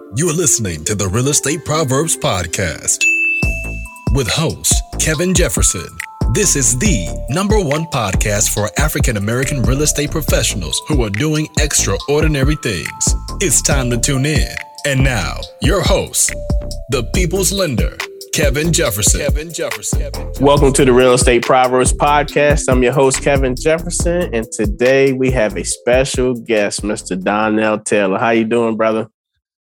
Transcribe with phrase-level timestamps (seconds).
[0.00, 3.02] You're listening to the Real Estate Proverbs Podcast
[4.12, 5.88] with host Kevin Jefferson.
[6.32, 11.48] This is the number one podcast for African American real estate professionals who are doing
[11.58, 13.14] extraordinary things.
[13.40, 14.48] It's time to tune in.
[14.86, 16.32] And now, your host,
[16.90, 17.96] the People's Lender,
[18.32, 19.20] Kevin Jefferson.
[19.20, 20.12] Kevin Jefferson.
[20.40, 22.70] Welcome to the Real Estate Proverbs Podcast.
[22.70, 27.20] I'm your host, Kevin Jefferson, and today we have a special guest, Mr.
[27.20, 28.18] Donnell Taylor.
[28.18, 29.08] How you doing, brother?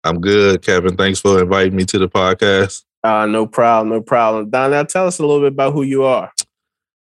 [0.03, 0.97] I'm good, Kevin.
[0.97, 2.83] Thanks for inviting me to the podcast.
[3.03, 4.49] Uh, no problem, no problem.
[4.49, 6.31] Donnell, tell us a little bit about who you are.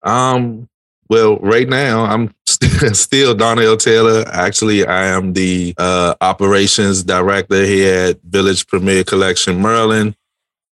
[0.03, 0.69] Um,
[1.09, 4.25] well, right now I'm still Donnell Taylor.
[4.27, 10.15] Actually, I am the uh, operations director here at Village Premier Collection Maryland,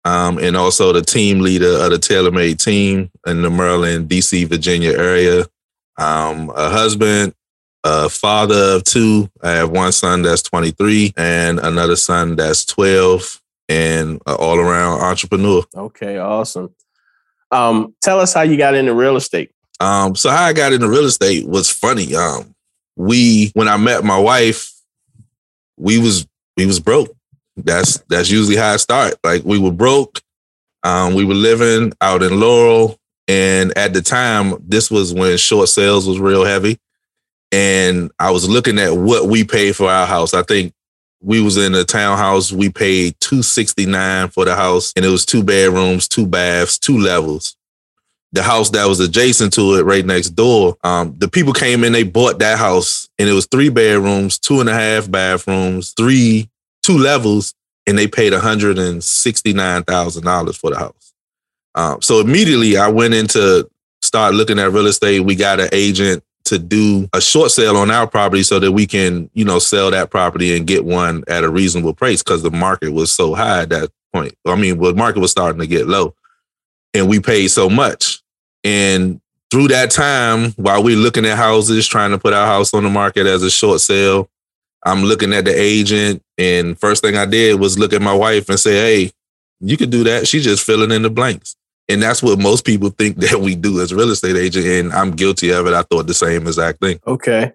[0.05, 4.91] um, and also the team leader of the TaylorMade team in the Maryland, DC, Virginia
[4.91, 5.45] area.
[5.97, 7.33] Um, a husband,
[7.83, 9.29] a father of two.
[9.41, 15.63] I have one son that's 23 and another son that's 12 and all around entrepreneur.
[15.75, 16.73] Okay, awesome.
[17.51, 19.51] Um, tell us how you got into real estate.
[19.79, 22.15] Um, so how I got into real estate was funny.
[22.15, 22.55] Um,
[22.95, 24.71] we when I met my wife,
[25.77, 27.15] we was we was broke.
[27.55, 29.15] That's that's usually how I start.
[29.23, 30.21] Like we were broke.
[30.83, 32.97] Um, we were living out in Laurel,
[33.27, 36.79] and at the time, this was when short sales was real heavy
[37.51, 40.33] and I was looking at what we paid for our house.
[40.33, 40.73] I think
[41.21, 42.51] we was in a townhouse.
[42.51, 46.77] We paid two sixty nine for the house, and it was two bedrooms, two baths,
[46.77, 47.55] two levels.
[48.33, 51.93] The house that was adjacent to it, right next door, um, the people came in.
[51.93, 56.49] They bought that house, and it was three bedrooms, two and a half bathrooms, three
[56.83, 57.55] two levels,
[57.87, 61.13] and they paid one hundred and sixty nine thousand dollars for the house.
[61.73, 63.69] Um, so immediately, I went into
[64.01, 65.21] start looking at real estate.
[65.21, 68.85] We got an agent to do a short sale on our property so that we
[68.85, 72.51] can, you know, sell that property and get one at a reasonable price because the
[72.51, 74.33] market was so high at that point.
[74.45, 76.15] I mean, the market was starting to get low
[76.93, 78.21] and we paid so much.
[78.63, 82.83] And through that time, while we're looking at houses, trying to put our house on
[82.83, 84.29] the market as a short sale,
[84.85, 86.21] I'm looking at the agent.
[86.37, 89.11] And first thing I did was look at my wife and say, Hey,
[89.59, 90.27] you could do that.
[90.27, 91.55] She's just filling in the blanks.
[91.89, 94.65] And that's what most people think that we do as real estate agent.
[94.65, 95.73] And I'm guilty of it.
[95.73, 96.99] I thought the same exact thing.
[97.05, 97.53] Okay.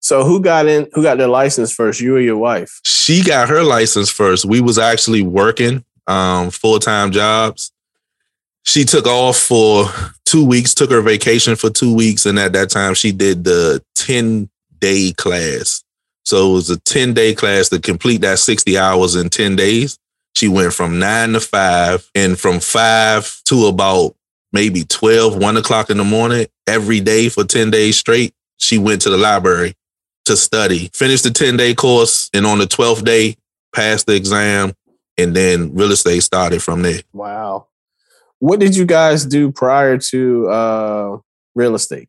[0.00, 2.00] So who got in who got their license first?
[2.00, 2.80] You or your wife?
[2.84, 4.46] She got her license first.
[4.46, 7.70] We was actually working um, full-time jobs.
[8.64, 9.86] She took off for
[10.24, 13.82] two weeks, took her vacation for two weeks, and at that time she did the
[13.96, 15.84] 10-day class.
[16.24, 19.98] So it was a 10-day class to complete that 60 hours in 10 days.
[20.34, 24.14] She went from nine to five and from five to about
[24.52, 28.34] maybe 12, one o'clock in the morning every day for 10 days straight.
[28.56, 29.74] She went to the library
[30.26, 33.36] to study, finished the 10 day course, and on the 12th day,
[33.74, 34.72] passed the exam,
[35.16, 37.00] and then real estate started from there.
[37.12, 37.68] Wow.
[38.38, 41.18] What did you guys do prior to uh,
[41.54, 42.08] real estate?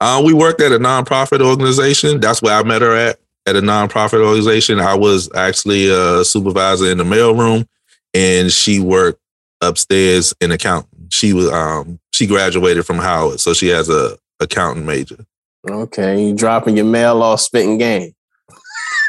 [0.00, 2.20] Uh, we worked at a nonprofit organization.
[2.20, 4.80] That's where I met her at at a nonprofit organization.
[4.80, 7.66] I was actually a supervisor in the mailroom,
[8.12, 9.20] and she worked
[9.60, 10.88] upstairs in accounting.
[11.10, 15.24] She was um she graduated from Howard, so she has a accounting major.
[15.68, 18.12] Okay, you dropping your mail off spitting game.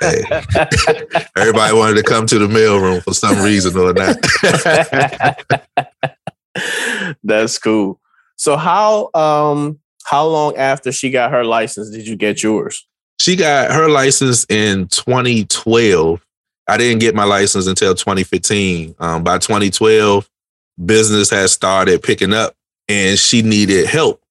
[0.01, 0.23] Hey.
[1.37, 4.17] Everybody wanted to come to the mailroom for some reason or not.
[7.23, 7.99] That's cool.
[8.35, 12.85] So how um how long after she got her license did you get yours?
[13.19, 16.21] She got her license in 2012.
[16.67, 18.95] I didn't get my license until 2015.
[18.99, 20.29] Um, by 2012,
[20.83, 22.55] business had started picking up
[22.87, 24.21] and she needed help.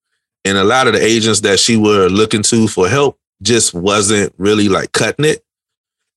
[0.45, 4.33] And a lot of the agents that she were looking to for help just wasn't
[4.37, 5.43] really like cutting it.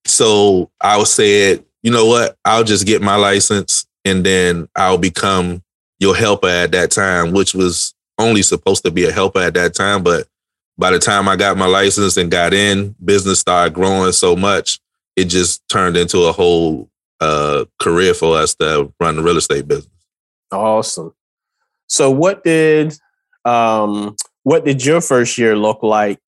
[0.05, 2.37] So I said, you know what?
[2.43, 5.63] I'll just get my license and then I'll become
[5.99, 9.75] your helper at that time, which was only supposed to be a helper at that
[9.75, 10.03] time.
[10.03, 10.27] But
[10.77, 14.79] by the time I got my license and got in, business started growing so much,
[15.15, 19.67] it just turned into a whole uh, career for us to run the real estate
[19.67, 19.91] business.
[20.51, 21.13] Awesome.
[21.87, 22.97] So what did
[23.43, 26.19] um, what did your first year look like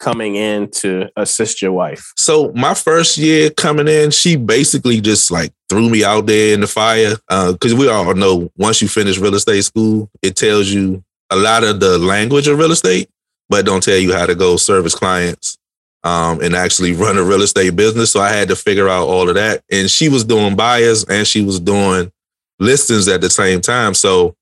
[0.00, 2.12] coming in to assist your wife?
[2.16, 6.60] So my first year coming in, she basically just like threw me out there in
[6.60, 7.16] the fire.
[7.28, 11.36] Because uh, we all know once you finish real estate school, it tells you a
[11.36, 13.08] lot of the language of real estate
[13.48, 15.58] but don't tell you how to go service clients
[16.04, 18.12] um, and actually run a real estate business.
[18.12, 19.62] So I had to figure out all of that.
[19.70, 22.12] And she was doing buyers and she was doing
[22.58, 23.94] listings at the same time.
[23.94, 24.36] So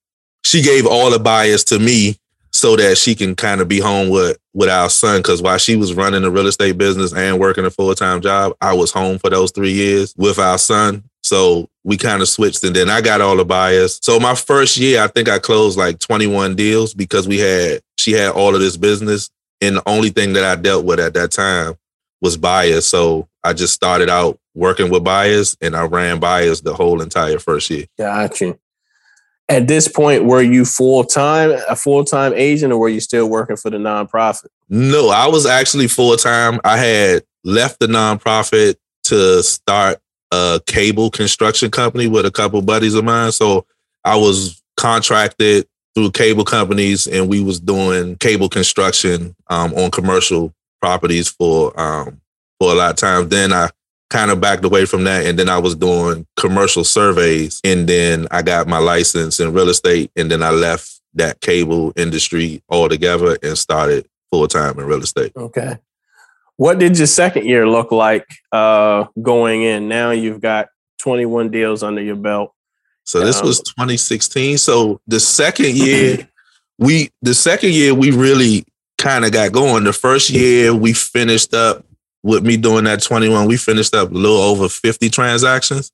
[0.44, 2.16] she gave all the buyers to me
[2.50, 5.20] so that she can kind of be home with with our son.
[5.20, 8.54] Because while she was running the real estate business and working a full time job,
[8.60, 11.04] I was home for those three years with our son.
[11.22, 13.98] So we kind of switched, and then I got all the buyers.
[14.02, 18.12] So my first year, I think I closed like 21 deals because we had she
[18.12, 19.30] had all of this business,
[19.60, 21.74] and the only thing that I dealt with at that time
[22.20, 22.86] was buyers.
[22.86, 27.38] So I just started out working with buyers, and I ran buyers the whole entire
[27.38, 27.86] first year.
[27.98, 28.58] Got you
[29.52, 33.28] at this point, were you full time, a full time agent, or were you still
[33.28, 34.46] working for the nonprofit?
[34.68, 36.58] No, I was actually full time.
[36.64, 39.98] I had left the nonprofit to start
[40.32, 43.30] a cable construction company with a couple buddies of mine.
[43.30, 43.66] So
[44.04, 50.52] I was contracted through cable companies, and we was doing cable construction um, on commercial
[50.80, 52.20] properties for um,
[52.58, 53.28] for a lot of times.
[53.28, 53.68] Then I
[54.12, 55.24] kind of backed away from that.
[55.24, 57.60] And then I was doing commercial surveys.
[57.64, 60.10] And then I got my license in real estate.
[60.16, 65.32] And then I left that cable industry altogether and started full time in real estate.
[65.34, 65.78] Okay.
[66.56, 69.88] What did your second year look like uh, going in?
[69.88, 70.68] Now you've got
[71.00, 72.52] 21 deals under your belt.
[73.04, 74.58] So this um, was 2016.
[74.58, 76.28] So the second year,
[76.78, 78.64] we the second year we really
[78.98, 79.84] kind of got going.
[79.84, 81.84] The first year we finished up
[82.22, 85.90] with me doing that 21, we finished up a little over 50 transactions.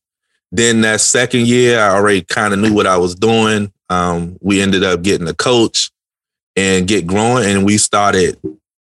[0.53, 3.73] Then that second year, I already kind of knew what I was doing.
[3.89, 5.91] Um, we ended up getting a coach
[6.57, 8.39] and get growing, and we started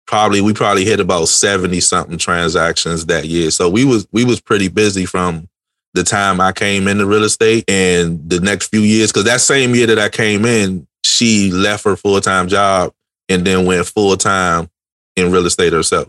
[0.09, 3.51] probably we probably hit about 70 something transactions that year.
[3.53, 5.49] So we was we was pretty busy from
[5.95, 9.13] the time I came into real estate and the next few years.
[9.13, 12.93] Cause that same year that I came in, she left her full time job
[13.29, 14.71] and then went full time
[15.15, 16.09] in real estate herself.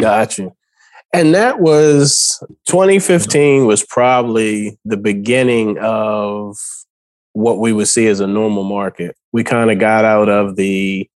[0.00, 0.52] Gotcha.
[1.14, 6.56] And that was 2015 was probably the beginning of
[7.32, 9.16] what we would see as a normal market.
[9.32, 11.08] We kind of got out of the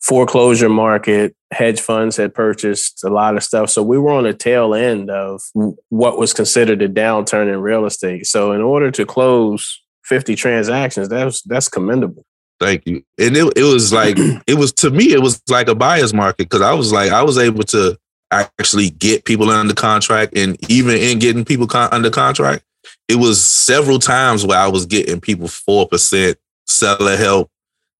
[0.00, 1.34] foreclosure market.
[1.52, 3.70] Hedge funds had purchased a lot of stuff.
[3.70, 5.42] So we were on the tail end of
[5.88, 8.26] what was considered a downturn in real estate.
[8.26, 12.24] So in order to close 50 transactions, that's that's commendable.
[12.60, 13.02] Thank you.
[13.18, 14.16] And it, it was like
[14.46, 17.22] it was to me, it was like a buyer's market because I was like, I
[17.22, 17.98] was able to
[18.30, 22.64] actually get people under contract and even in getting people con- under contract
[23.08, 26.36] it was several times where i was getting people 4%
[26.66, 27.50] seller help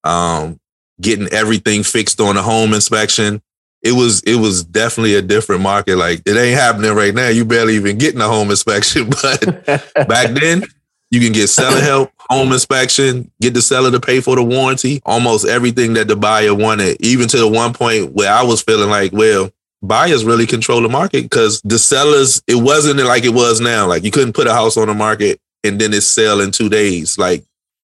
[0.05, 0.59] um,
[1.01, 3.43] getting everything fixed on a home inspection
[3.83, 7.45] it was it was definitely a different market like it ain't happening right now you
[7.45, 9.65] barely even getting a home inspection but
[10.09, 10.63] back then
[11.11, 15.01] you can get seller help home inspection get the seller to pay for the warranty
[15.07, 18.91] almost everything that the buyer wanted even to the one point where i was feeling
[18.91, 19.51] like well
[19.83, 23.87] buyers really control the market because the sellers, it wasn't like it was now.
[23.87, 26.69] Like you couldn't put a house on the market and then it sell in two
[26.69, 27.19] days.
[27.19, 27.45] Like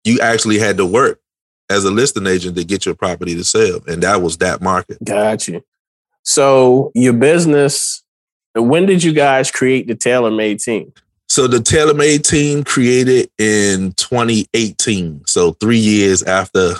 [0.03, 1.19] you actually had to work
[1.69, 3.81] as a listing agent to get your property to sell.
[3.87, 5.03] And that was that market.
[5.03, 5.63] Got you.
[6.23, 8.03] So your business,
[8.55, 10.93] when did you guys create the TaylorMade team?
[11.27, 15.25] So the TaylorMade team created in 2018.
[15.27, 16.73] So three years after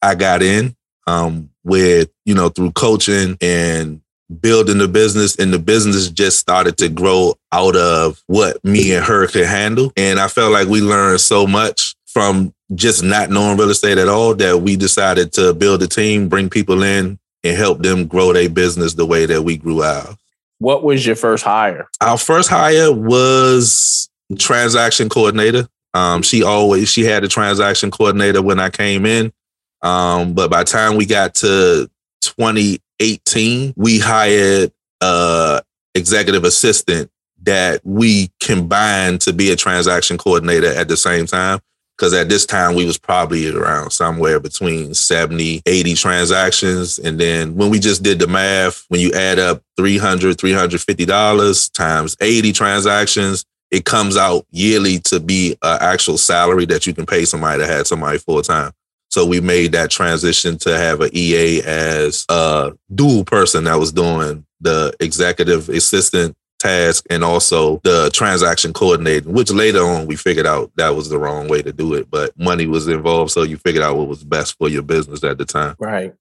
[0.00, 0.76] I got in,
[1.08, 4.00] um, with, you know, through coaching and
[4.40, 9.04] building the business and the business just started to grow out of what me and
[9.04, 9.92] her could handle.
[9.96, 14.08] And I felt like we learned so much from just not knowing real estate at
[14.08, 18.32] all that we decided to build a team, bring people in and help them grow
[18.32, 20.16] their business the way that we grew ours.
[20.56, 21.90] What was your first hire?
[22.00, 24.08] Our first hire was
[24.38, 25.68] transaction coordinator.
[25.92, 29.30] Um, she always she had a transaction coordinator when I came in.
[29.82, 31.90] Um, but by the time we got to
[32.22, 35.60] 2018, we hired a
[35.94, 37.10] executive assistant
[37.42, 41.60] that we combined to be a transaction coordinator at the same time.
[41.96, 46.98] Because at this time we was probably around somewhere between 70, 80 transactions.
[46.98, 52.16] And then when we just did the math, when you add up 300, $350 times
[52.20, 57.24] 80 transactions, it comes out yearly to be an actual salary that you can pay
[57.24, 58.72] somebody that had somebody full time.
[59.08, 63.92] So we made that transition to have an EA as a dual person that was
[63.92, 70.46] doing the executive assistant task and also the transaction coordinating, which later on we figured
[70.46, 72.10] out that was the wrong way to do it.
[72.10, 73.32] But money was involved.
[73.32, 75.76] So you figured out what was best for your business at the time.
[75.78, 76.14] Right.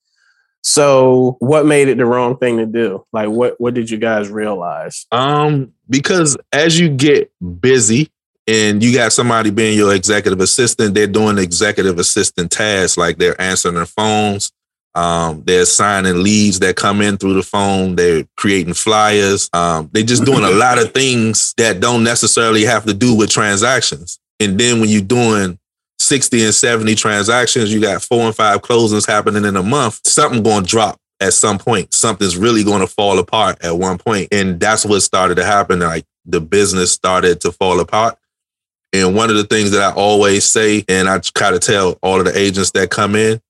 [0.67, 3.05] So what made it the wrong thing to do?
[3.13, 5.05] Like what what did you guys realize?
[5.11, 8.09] Um, because as you get busy
[8.47, 13.39] and you got somebody being your executive assistant, they're doing executive assistant tasks like they're
[13.39, 14.51] answering their phones,
[14.95, 20.03] um, they're signing leads that come in through the phone, they're creating flyers, um, they're
[20.03, 24.19] just doing a lot of things that don't necessarily have to do with transactions.
[24.39, 25.59] And then when you're doing
[25.99, 30.43] 60 and 70 transactions, you got four and five closings happening in a month, something
[30.43, 31.93] going to drop at some point.
[31.93, 34.29] Something's really going to fall apart at one point.
[34.31, 35.79] And that's what started to happen.
[35.79, 38.17] Like the business started to fall apart.
[38.93, 42.19] And one of the things that I always say, and I kind of tell all
[42.19, 43.41] of the agents that come in,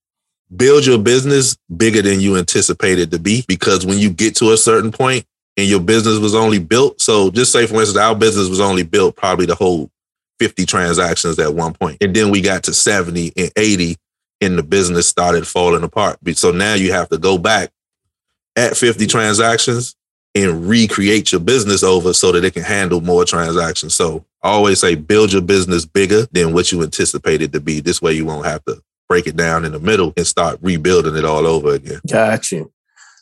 [0.56, 3.44] build your business bigger than you anticipated to be.
[3.48, 5.26] Because when you get to a certain point
[5.58, 8.84] and your business was only built, so just say, for instance, our business was only
[8.84, 9.90] built probably to hold
[10.40, 11.76] 50 transactions at one.
[12.02, 13.96] And then we got to 70 and 80
[14.42, 16.18] and the business started falling apart.
[16.34, 17.72] So now you have to go back
[18.56, 19.96] at 50 transactions
[20.36, 23.96] and recreate your business over so that it can handle more transactions.
[23.96, 27.80] So I always say build your business bigger than what you anticipated to be.
[27.80, 31.16] This way you won't have to break it down in the middle and start rebuilding
[31.16, 32.02] it all over again.
[32.10, 32.72] Got you.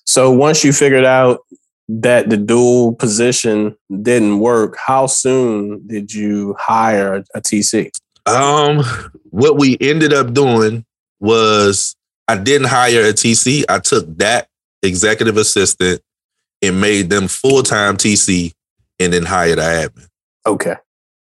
[0.05, 1.41] So once you figured out
[1.89, 7.91] that the dual position didn't work, how soon did you hire a TC?
[8.25, 8.83] Um,
[9.29, 10.85] what we ended up doing
[11.19, 11.95] was
[12.27, 13.63] I didn't hire a TC.
[13.67, 14.47] I took that
[14.81, 16.01] executive assistant
[16.61, 18.53] and made them full time TC
[18.99, 20.07] and then hired an admin.
[20.45, 20.75] Okay.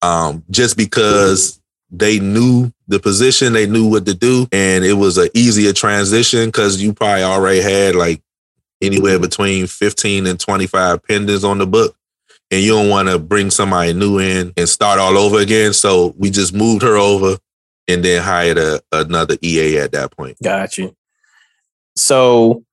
[0.02, 5.18] Um, just because they knew the position, they knew what to do, and it was
[5.18, 8.22] an easier transition because you probably already had like
[8.82, 11.96] anywhere between 15 and 25 pendants on the book.
[12.52, 15.72] And you don't want to bring somebody new in and start all over again.
[15.72, 17.38] So we just moved her over
[17.88, 20.38] and then hired a, another EA at that point.
[20.44, 20.96] Got you.
[21.96, 22.64] So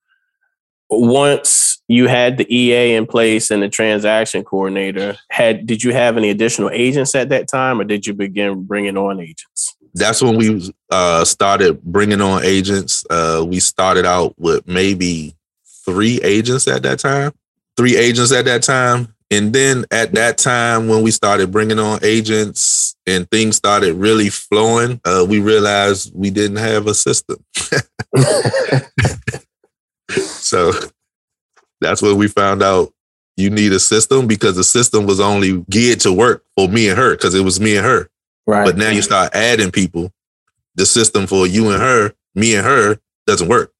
[0.88, 6.16] once you had the EA in place and the transaction coordinator, had did you have
[6.16, 9.76] any additional agents at that time, or did you begin bringing on agents?
[9.96, 13.06] That's when we uh, started bringing on agents.
[13.08, 15.34] Uh, we started out with maybe
[15.86, 17.32] three agents at that time,
[17.78, 19.14] three agents at that time.
[19.30, 24.28] And then at that time, when we started bringing on agents and things started really
[24.28, 27.42] flowing, uh, we realized we didn't have a system.
[30.10, 30.72] so
[31.80, 32.92] that's when we found out
[33.36, 36.98] you need a system because the system was only geared to work for me and
[36.98, 38.10] her because it was me and her.
[38.46, 38.64] Right.
[38.64, 40.12] But now you start adding people,
[40.74, 43.72] the system for you and her, me and her doesn't work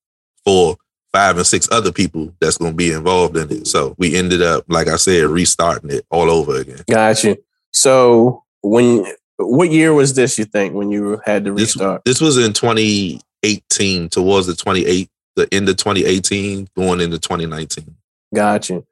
[0.45, 0.77] for
[1.13, 3.67] five and six other people that's going to be involved in it.
[3.67, 6.83] So we ended up, like I said, restarting it all over again.
[6.91, 7.37] Got you.
[7.73, 9.07] So when
[9.39, 10.39] what year was this?
[10.39, 12.05] You think when you had to restart?
[12.05, 17.95] This, this was in 2018, towards the 28, the end of 2018, going into 2019.
[18.35, 18.87] Got you.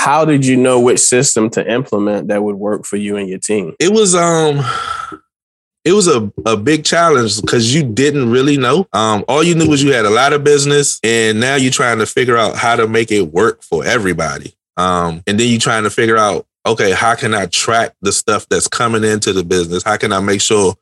[0.00, 3.38] How did you know which system to implement that would work for you and your
[3.38, 3.74] team?
[3.78, 4.64] It was um
[5.84, 8.88] it was a, a big challenge because you didn't really know.
[8.94, 11.98] Um, all you knew was you had a lot of business, and now you're trying
[11.98, 14.54] to figure out how to make it work for everybody.
[14.78, 18.48] Um, and then you're trying to figure out, okay, how can I track the stuff
[18.48, 19.82] that's coming into the business?
[19.82, 20.76] How can I make sure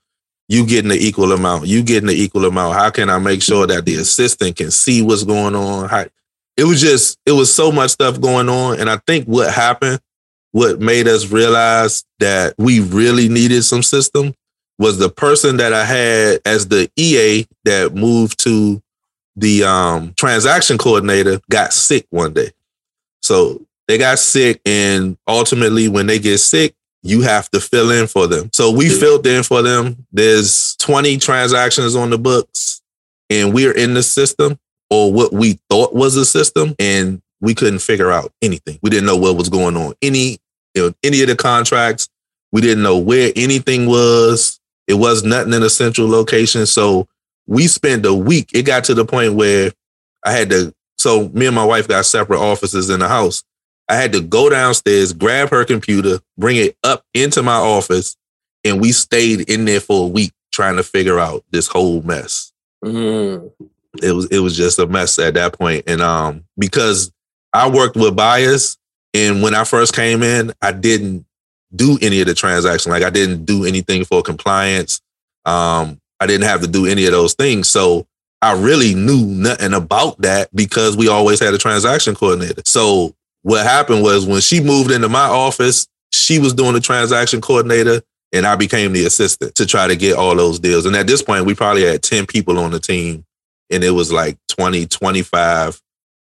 [0.48, 1.66] you getting the equal amount?
[1.66, 2.74] You getting the equal amount?
[2.74, 5.88] How can I make sure that the assistant can see what's going on?
[5.88, 6.06] How,
[6.58, 8.80] it was just, it was so much stuff going on.
[8.80, 10.00] And I think what happened,
[10.50, 14.34] what made us realize that we really needed some system
[14.76, 18.82] was the person that I had as the EA that moved to
[19.36, 22.50] the um, transaction coordinator got sick one day.
[23.22, 28.06] So they got sick, and ultimately, when they get sick, you have to fill in
[28.06, 28.50] for them.
[28.52, 30.06] So we filled in for them.
[30.12, 32.82] There's 20 transactions on the books,
[33.30, 34.58] and we're in the system
[34.90, 38.78] or what we thought was a system, and we couldn't figure out anything.
[38.82, 39.94] We didn't know what was going on.
[40.02, 40.38] Any,
[40.74, 42.08] you know, any of the contracts,
[42.52, 44.60] we didn't know where anything was.
[44.86, 46.66] It was nothing in a central location.
[46.66, 47.06] So
[47.46, 48.50] we spent a week.
[48.54, 49.72] It got to the point where
[50.24, 53.44] I had to, so me and my wife got separate offices in the house.
[53.88, 58.16] I had to go downstairs, grab her computer, bring it up into my office,
[58.64, 62.52] and we stayed in there for a week trying to figure out this whole mess.
[62.84, 63.50] Mm.
[64.02, 65.84] It was it was just a mess at that point.
[65.86, 67.12] And um, because
[67.52, 68.76] I worked with buyers,
[69.14, 71.26] and when I first came in, I didn't
[71.74, 72.92] do any of the transaction.
[72.92, 75.00] Like I didn't do anything for compliance.
[75.44, 77.68] Um, I didn't have to do any of those things.
[77.68, 78.06] So
[78.40, 82.62] I really knew nothing about that because we always had a transaction coordinator.
[82.64, 87.40] So what happened was when she moved into my office, she was doing the transaction
[87.40, 88.02] coordinator
[88.32, 90.86] and I became the assistant to try to get all those deals.
[90.86, 93.24] And at this point, we probably had 10 people on the team
[93.70, 95.80] and it was like 20, 25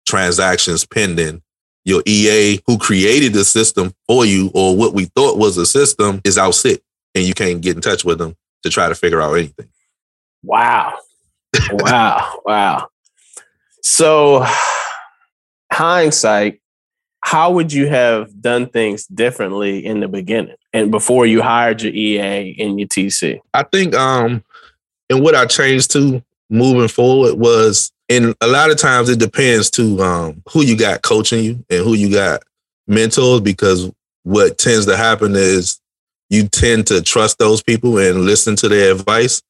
[0.06, 1.42] transactions pending
[1.84, 6.20] your EA who created the system for you or what we thought was a system
[6.24, 6.82] is out sick
[7.14, 9.68] and you can't get in touch with them to try to figure out anything.
[10.42, 10.98] Wow.
[11.70, 12.40] wow.
[12.44, 12.88] Wow.
[13.82, 14.46] So,
[15.70, 16.60] hindsight,
[17.20, 21.92] how would you have done things differently in the beginning and before you hired your
[21.92, 23.40] EA and your TC?
[23.52, 24.42] I think um
[25.10, 29.70] and what I changed to moving forward was, and a lot of times it depends
[29.70, 32.42] to um, who you got coaching you and who you got
[32.86, 33.40] mentors.
[33.40, 33.90] Because
[34.24, 35.80] what tends to happen is
[36.30, 39.42] you tend to trust those people and listen to their advice.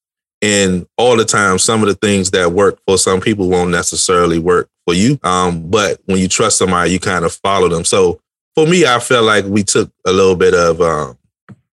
[0.43, 4.39] And all the time, some of the things that work for some people won't necessarily
[4.39, 5.19] work for you.
[5.23, 7.85] Um, but when you trust somebody, you kind of follow them.
[7.85, 8.21] So
[8.55, 11.19] for me, I felt like we took a little bit of um,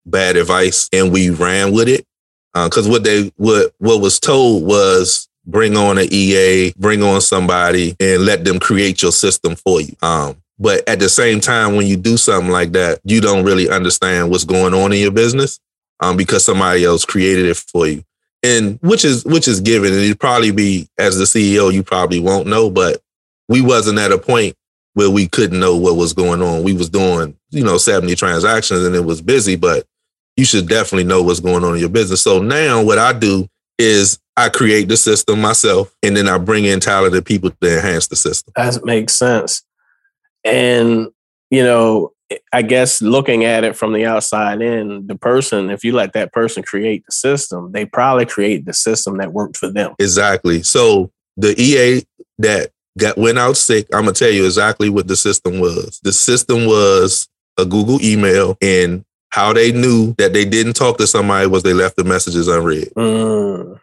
[0.06, 2.06] bad advice and we ran with it.
[2.66, 7.22] Because uh, what they what what was told was bring on an EA, bring on
[7.22, 9.96] somebody, and let them create your system for you.
[10.02, 13.70] Um, but at the same time, when you do something like that, you don't really
[13.70, 15.60] understand what's going on in your business
[16.00, 18.04] um, because somebody else created it for you.
[18.44, 22.20] And which is which is given, and you'd probably be as the CEO, you probably
[22.20, 23.02] won't know, but
[23.48, 24.56] we wasn't at a point
[24.94, 26.64] where we couldn't know what was going on.
[26.64, 29.86] We was doing, you know, 70 transactions and it was busy, but
[30.38, 32.22] you should definitely know what's going on in your business.
[32.22, 36.66] So now what I do is I create the system myself and then I bring
[36.66, 38.54] in talented people to enhance the system.
[38.56, 39.64] That makes sense.
[40.44, 41.08] And,
[41.50, 42.14] you know,
[42.54, 46.34] I guess looking at it from the outside in, the person, if you let that
[46.34, 49.96] person create the system, they probably create the system that worked for them.
[49.98, 50.62] Exactly.
[50.62, 52.04] So the EA
[52.40, 56.00] that got went out sick, I'm gonna tell you exactly what the system was.
[56.04, 61.08] The system was a Google email, and how they knew that they didn't talk to
[61.08, 62.90] somebody was they left the messages unread.
[62.96, 63.80] Mm.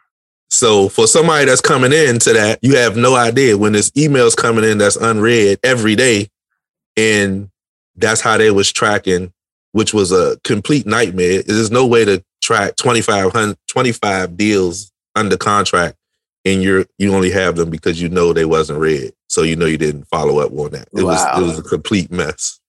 [0.50, 4.34] So for somebody that's coming in to that, you have no idea when this email's
[4.34, 6.28] coming in that's unread every day
[6.96, 7.50] and
[7.96, 9.32] that's how they was tracking,
[9.72, 11.42] which was a complete nightmare.
[11.42, 15.96] There's no way to track 25, 25 deals under contract
[16.44, 19.12] and you're you only have them because you know they wasn't read.
[19.28, 20.88] So you know you didn't follow up on that.
[20.92, 21.10] It wow.
[21.10, 22.60] was it was a complete mess.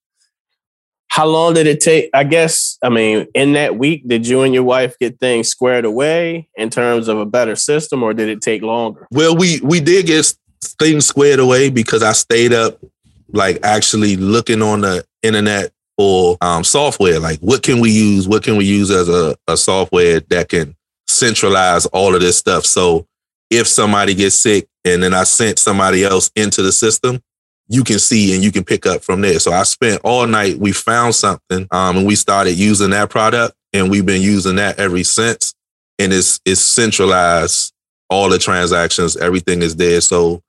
[1.15, 2.09] How long did it take?
[2.13, 5.85] I guess, I mean, in that week, did you and your wife get things squared
[5.85, 9.07] away in terms of a better system, or did it take longer?
[9.11, 10.33] Well, we we did get
[10.77, 12.83] things squared away because I stayed up
[13.29, 17.17] like actually looking on the internet for um, software.
[17.17, 18.27] Like, what can we use?
[18.27, 20.75] What can we use as a, a software that can
[21.07, 22.65] centralize all of this stuff?
[22.65, 23.07] So,
[23.49, 27.21] if somebody gets sick and then I sent somebody else into the system,
[27.67, 29.39] you can see and you can pick up from there.
[29.39, 30.57] So I spent all night.
[30.57, 34.79] We found something, um, and we started using that product, and we've been using that
[34.79, 35.53] ever since.
[35.97, 37.73] And it's it's centralized
[38.09, 39.17] all the transactions.
[39.17, 40.01] Everything is there.
[40.01, 40.41] So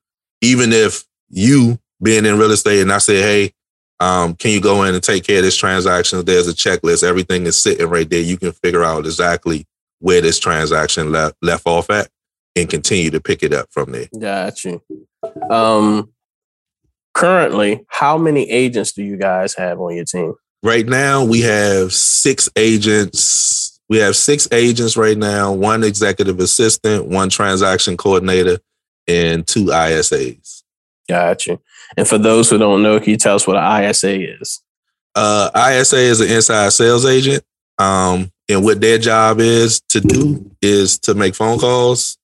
[0.42, 3.52] even if you being in real estate and I say, hey,
[3.98, 6.22] um, can you go in and take care of this transaction?
[6.24, 7.02] There's a checklist.
[7.02, 8.20] Everything is sitting right there.
[8.20, 9.66] You can figure out exactly
[10.00, 12.08] where this transaction left left off at
[12.54, 14.08] and continue to pick it up from there.
[14.18, 14.82] Got you.
[15.50, 16.12] Um,
[17.16, 20.34] currently, how many agents do you guys have on your team?
[20.62, 23.80] Right now, we have six agents.
[23.88, 28.58] We have six agents right now, one executive assistant, one transaction coordinator,
[29.08, 30.62] and two ISAs.
[31.08, 31.58] Gotcha.
[31.96, 34.60] And for those who don't know, can you tell us what an ISA is?
[35.14, 37.42] Uh, ISA is an inside sales agent.
[37.78, 42.18] Um, and what their job is to do is to make phone calls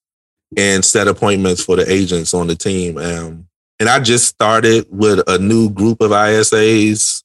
[0.56, 2.98] and set appointments for the agents on the team.
[2.98, 3.46] Um,
[3.82, 7.24] and I just started with a new group of ISAs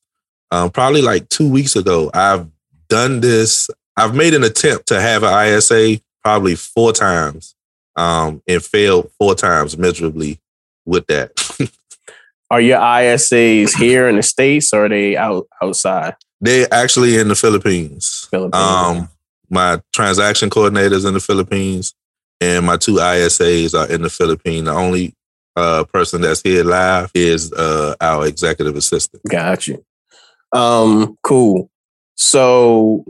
[0.49, 2.09] um, probably like two weeks ago.
[2.15, 2.47] I've
[2.87, 3.69] done this.
[3.95, 7.53] I've made an attempt to have an ISA probably four times
[7.95, 10.39] um, and failed four times miserably
[10.83, 11.29] with that.
[12.49, 16.15] are your ISAs here in the States or are they out outside?
[16.41, 18.27] They're actually in the Philippines.
[18.31, 18.55] Philippines.
[18.55, 19.09] Um,
[19.51, 21.93] my transaction coordinators in the Philippines
[22.41, 24.65] and my two ISAs are in the Philippines.
[24.65, 25.13] The only
[25.57, 29.23] uh, person that's here live is uh, our executive assistant.
[29.29, 29.83] Got you.
[30.53, 31.69] Um, cool.
[32.15, 33.03] So,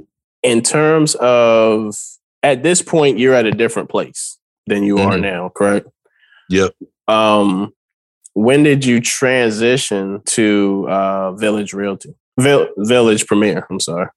[0.44, 1.96] in terms of
[2.44, 5.12] at this point, you're at a different place than you mm-hmm.
[5.12, 5.88] are now, correct?
[6.50, 6.74] Yep.
[7.08, 7.74] Um,
[8.34, 12.16] when did you transition to uh, Village Realty?
[12.40, 13.68] Vill- Village Premier.
[13.70, 14.10] I'm sorry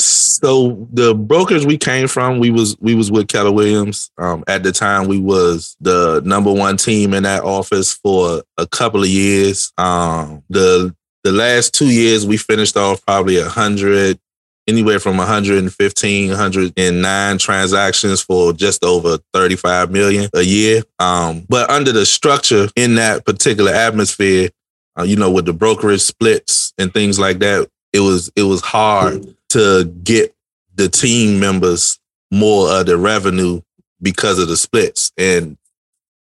[0.00, 4.10] so the brokers we came from, we was we was with Keller Williams.
[4.18, 8.66] Um, at the time, we was the number one team in that office for a
[8.66, 9.72] couple of years.
[9.76, 14.20] Um, the the last two years, we finished off probably a hundred,
[14.68, 20.82] anywhere from 115, 109 transactions for just over 35 million a year.
[21.00, 24.50] Um, but under the structure in that particular atmosphere,
[24.96, 28.60] uh, you know, with the brokerage splits and things like that, it was it was
[28.60, 30.34] hard to get
[30.74, 31.98] the team members
[32.30, 33.60] more of the revenue
[34.00, 35.12] because of the splits.
[35.16, 35.56] And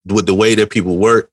[0.05, 1.29] with the way that people work,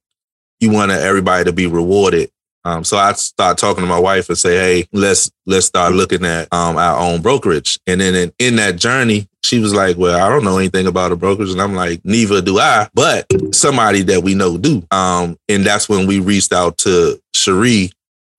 [0.61, 2.31] you want everybody to be rewarded.
[2.65, 6.25] Um, so I start talking to my wife and say, "Hey, let's let's start looking
[6.25, 10.23] at um, our own brokerage." And then in, in that journey, She was like, Well,
[10.23, 11.51] I don't know anything about a brokerage.
[11.51, 14.83] And I'm like, Neither do I, but somebody that we know do.
[14.91, 17.91] Um, and that's when we reached out to Cherie,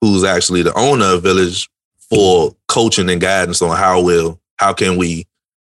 [0.02, 1.67] who's actually the owner of Village,
[2.10, 5.26] for coaching and guidance on how will how can we,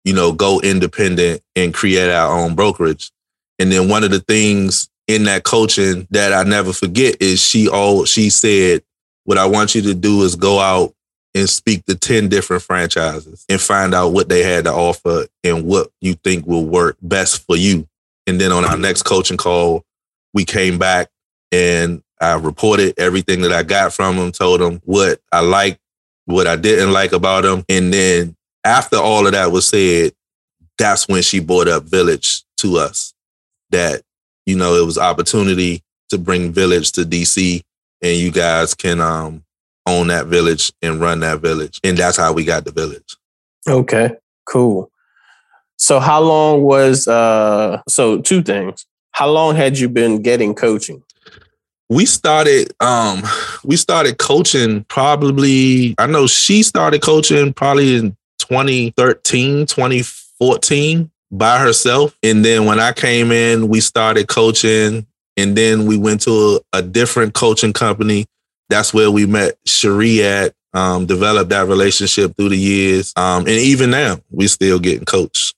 [0.05, 3.11] you know, go independent and create our own brokerage.
[3.59, 7.68] And then one of the things in that coaching that I never forget is she
[7.68, 8.83] all she said,
[9.25, 10.94] what I want you to do is go out
[11.35, 15.66] and speak to 10 different franchises and find out what they had to offer and
[15.66, 17.87] what you think will work best for you.
[18.27, 19.85] And then on our next coaching call,
[20.33, 21.09] we came back
[21.53, 25.79] and I reported everything that I got from them, told them what I liked,
[26.26, 27.64] what I didn't like about them.
[27.68, 30.12] And then after all of that was said,
[30.78, 33.14] that's when she brought up Village to us.
[33.70, 34.02] That,
[34.44, 37.62] you know, it was opportunity to bring Village to DC
[38.02, 39.42] and you guys can um
[39.86, 41.80] own that village and run that village.
[41.84, 43.16] And that's how we got the village.
[43.68, 44.10] Okay,
[44.44, 44.90] cool.
[45.76, 48.86] So how long was uh so two things.
[49.12, 51.02] How long had you been getting coaching?
[51.88, 53.22] We started um
[53.64, 62.16] we started coaching probably I know she started coaching probably in 2013, 2014 by herself.
[62.22, 66.79] And then when I came in, we started coaching and then we went to a,
[66.79, 68.27] a different coaching company
[68.68, 73.12] that's where we met Cherie at, um, developed that relationship through the years.
[73.16, 75.55] Um, and even now, we still getting coached.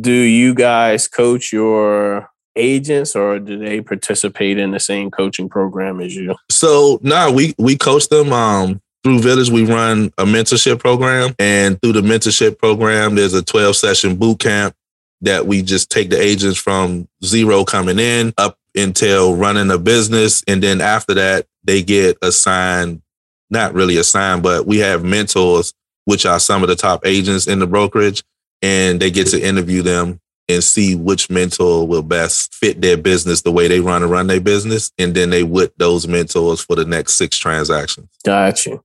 [0.00, 6.00] Do you guys coach your agents or do they participate in the same coaching program
[6.00, 6.34] as you?
[6.50, 8.32] So nah, we we coach them.
[8.32, 13.42] Um, through Village, we run a mentorship program, and through the mentorship program, there's a
[13.42, 14.74] 12 session boot camp
[15.20, 20.42] that we just take the agents from zero coming in up until running a business.
[20.46, 23.02] And then after that, they get assigned,
[23.50, 25.72] not really assigned, but we have mentors,
[26.04, 28.22] which are some of the top agents in the brokerage,
[28.62, 33.42] and they get to interview them and see which mentor will best fit their business
[33.42, 34.90] the way they run and run their business.
[34.98, 38.08] And then they with those mentors for the next six transactions.
[38.24, 38.82] Got you.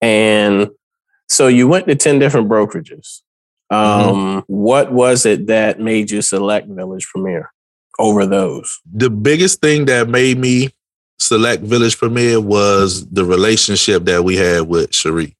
[0.00, 0.70] And
[1.28, 3.22] so you went to 10 different brokerages.
[3.72, 3.74] Mm-hmm.
[3.74, 4.38] Um, mm-hmm.
[4.46, 7.52] What was it that made you select Village Premier
[7.98, 8.80] over those?
[8.92, 10.70] The biggest thing that made me
[11.18, 15.36] select Village Premier was the relationship that we had with Cherie.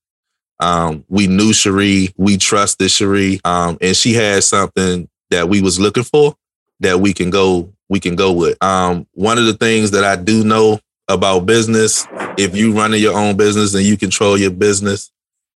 [0.58, 5.78] Um, we knew Cherie, we trusted Cherie, um, and she had something that we was
[5.78, 6.36] looking for
[6.80, 8.62] that we can go we can go with.
[8.62, 13.16] Um, one of the things that I do know about business, if you running your
[13.16, 15.12] own business and you control your business,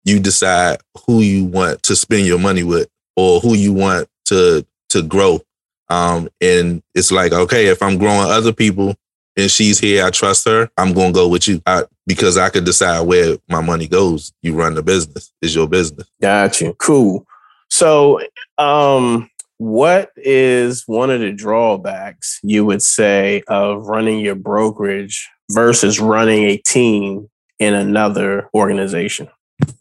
[0.05, 4.67] you decide who you want to spend your money with or who you want to
[4.91, 5.41] to grow.
[5.89, 8.95] Um, and it's like, okay, if I'm growing other people
[9.37, 11.63] and she's here, I trust her, I'm gonna go with you.
[11.67, 14.33] I, because I could decide where my money goes.
[14.43, 15.33] You run the business.
[15.41, 16.09] It's your business.
[16.21, 16.75] Got you.
[16.75, 17.27] Cool.
[17.71, 18.21] So
[18.59, 19.28] um
[19.59, 26.45] what is one of the drawbacks you would say of running your brokerage versus running
[26.45, 29.29] a team in another organization?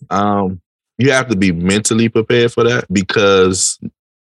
[0.09, 0.61] Um,
[0.97, 3.79] you have to be mentally prepared for that because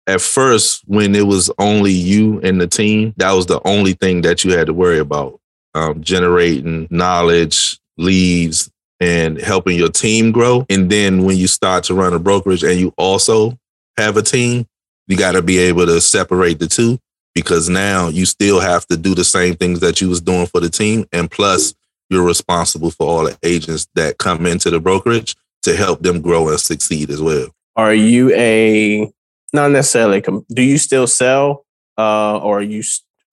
[0.05, 4.21] at first, when it was only you and the team, that was the only thing
[4.21, 5.39] that you had to worry about
[5.75, 10.65] um, generating knowledge, leads, and helping your team grow.
[10.69, 13.57] And then when you start to run a brokerage and you also
[13.97, 14.67] have a team,
[15.09, 16.99] you got to be able to separate the two
[17.35, 20.61] because now you still have to do the same things that you was doing for
[20.61, 21.05] the team.
[21.11, 21.73] And plus,
[22.09, 26.49] you're responsible for all the agents that come into the brokerage to help them grow
[26.49, 27.49] and succeed as well.
[27.75, 29.11] Are you a
[29.51, 30.23] not necessarily?
[30.53, 31.65] Do you still sell,
[31.97, 32.83] uh, or are you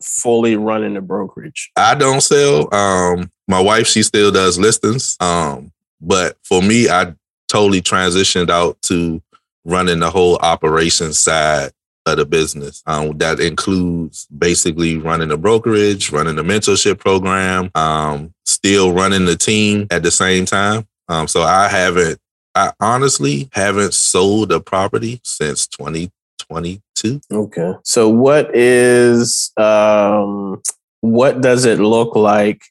[0.03, 1.71] fully running the brokerage?
[1.77, 2.73] I don't sell.
[2.75, 5.17] Um, my wife she still does listings.
[5.21, 7.15] Um, but for me, I
[7.49, 9.23] totally transitioned out to
[9.67, 11.73] running the whole operations side
[12.07, 12.83] of the business.
[12.87, 19.37] Um, that includes basically running the brokerage, running the mentorship program, um, still running the
[19.37, 20.87] team at the same time.
[21.09, 22.19] Um, so I haven't,
[22.55, 27.21] I honestly haven't sold a property since 2022.
[27.31, 27.75] Okay.
[27.83, 30.63] So what is, um,
[31.01, 32.63] what does it look like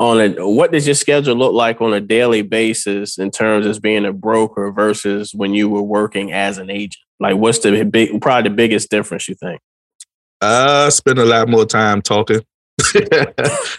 [0.00, 3.82] on a, what does your schedule look like on a daily basis in terms of
[3.82, 6.96] being a broker versus when you were working as an agent?
[7.20, 9.60] Like what's the big, probably the biggest difference you think?
[10.40, 12.40] Uh, spend a lot more time talking.
[12.94, 13.34] a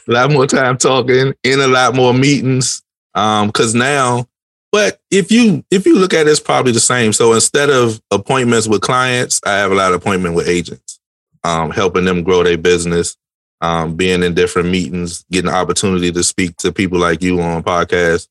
[0.07, 2.83] lot more time talking in a lot more meetings
[3.15, 4.27] um, because now,
[4.71, 7.11] but if you if you look at it, it's probably the same.
[7.13, 10.99] So instead of appointments with clients, I have a lot of appointment with agents,
[11.43, 13.17] um, helping them grow their business,
[13.61, 17.63] um, being in different meetings, getting the opportunity to speak to people like you on
[17.63, 18.27] podcasts.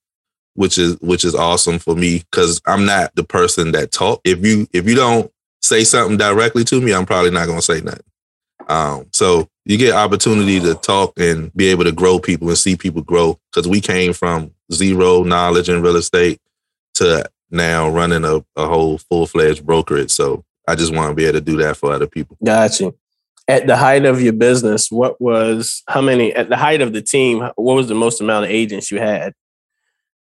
[0.55, 4.21] which is which is awesome for me because I'm not the person that talk.
[4.25, 5.31] If you if you don't
[5.63, 8.03] say something directly to me, I'm probably not gonna say nothing.
[8.69, 12.77] Um, so you get opportunity to talk and be able to grow people and see
[12.77, 16.41] people grow because we came from zero knowledge in real estate
[16.95, 20.11] to now running a, a whole full fledged brokerage.
[20.11, 22.37] So I just want to be able to do that for other people.
[22.45, 22.93] Gotcha.
[23.51, 27.03] At the height of your business, what was how many at the height of the
[27.03, 27.41] team?
[27.57, 29.35] What was the most amount of agents you had?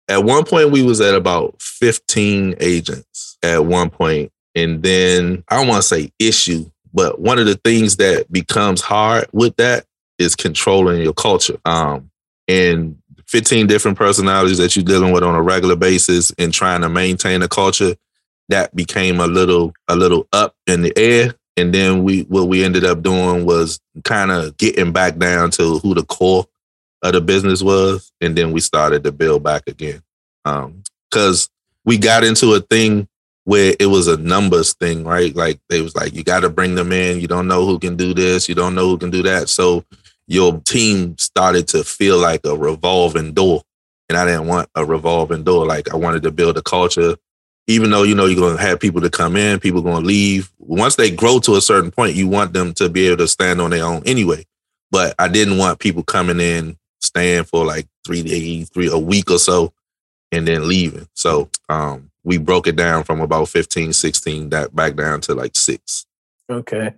[0.08, 5.56] At one point, we was at about fifteen agents at one point, and then I
[5.56, 9.84] don't want to say issue, but one of the things that becomes hard with that
[10.18, 11.58] is controlling your culture.
[11.64, 12.10] Um,
[12.48, 12.96] and
[13.28, 17.42] 15 different personalities that you're dealing with on a regular basis and trying to maintain
[17.42, 17.94] a culture
[18.48, 22.64] that became a little a little up in the air and then we what we
[22.64, 26.46] ended up doing was kind of getting back down to who the core
[27.02, 30.02] of the business was and then we started to build back again
[30.44, 31.48] um cuz
[31.84, 33.08] we got into a thing
[33.44, 36.74] where it was a numbers thing right like they was like you got to bring
[36.74, 39.22] them in you don't know who can do this you don't know who can do
[39.22, 39.84] that so
[40.30, 43.62] your team started to feel like a revolving door.
[44.08, 45.66] And I didn't want a revolving door.
[45.66, 47.16] Like I wanted to build a culture,
[47.70, 50.50] even though you know you're gonna have people to come in, people gonna leave.
[50.58, 53.60] Once they grow to a certain point, you want them to be able to stand
[53.60, 54.44] on their own anyway.
[54.90, 59.30] But I didn't want people coming in, staying for like three days, three a week
[59.30, 59.72] or so,
[60.32, 61.08] and then leaving.
[61.14, 65.56] So um, we broke it down from about 15, 16, that back down to like
[65.56, 66.06] six.
[66.50, 66.94] Okay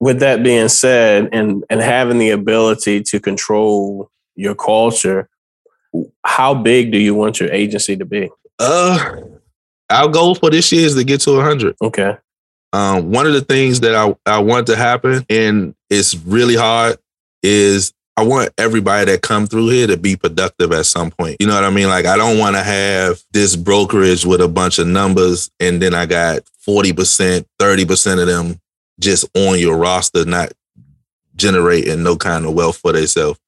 [0.00, 5.28] with that being said, and and having the ability to control your culture,
[6.24, 8.30] how big do you want your agency to be?
[8.58, 9.16] Uh,
[9.90, 11.76] our goal for this year is to get to 100.
[11.82, 12.16] Okay.
[12.72, 16.98] Um, one of the things that I, I want to happen, and it's really hard,
[17.42, 21.36] is I want everybody that come through here to be productive at some point.
[21.38, 21.88] You know what I mean?
[21.88, 25.94] Like I don't want to have this brokerage with a bunch of numbers and then
[25.94, 28.60] I got 40%, 30% of them
[28.98, 30.52] just on your roster, not
[31.36, 33.38] generating no kind of wealth for themselves.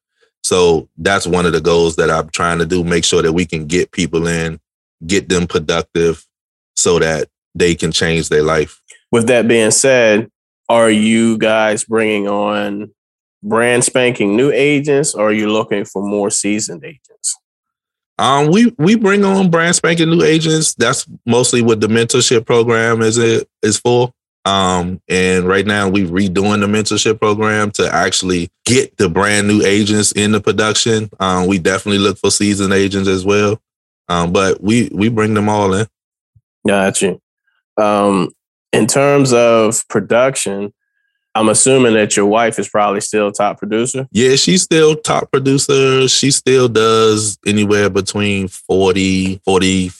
[0.44, 2.84] So that's one of the goals that I'm trying to do.
[2.84, 4.60] Make sure that we can get people in,
[5.04, 6.24] get them productive
[6.80, 8.80] so that they can change their life.
[9.12, 10.30] With that being said,
[10.68, 12.92] are you guys bringing on
[13.42, 17.36] brand spanking new agents or are you looking for more seasoned agents?
[18.18, 20.74] Um, we we bring on brand spanking new agents.
[20.74, 24.12] That's mostly what the mentorship program is it is for.
[24.44, 29.62] Um, and right now we're redoing the mentorship program to actually get the brand new
[29.62, 31.10] agents in the production.
[31.18, 33.60] Um, we definitely look for seasoned agents as well.
[34.08, 35.86] Um, but we we bring them all in.
[36.66, 37.20] Got you.
[37.76, 38.30] Um,
[38.72, 40.72] in terms of production,
[41.34, 44.08] I'm assuming that your wife is probably still top producer.
[44.12, 46.08] Yeah, she's still top producer.
[46.08, 49.90] She still does anywhere between 40, 40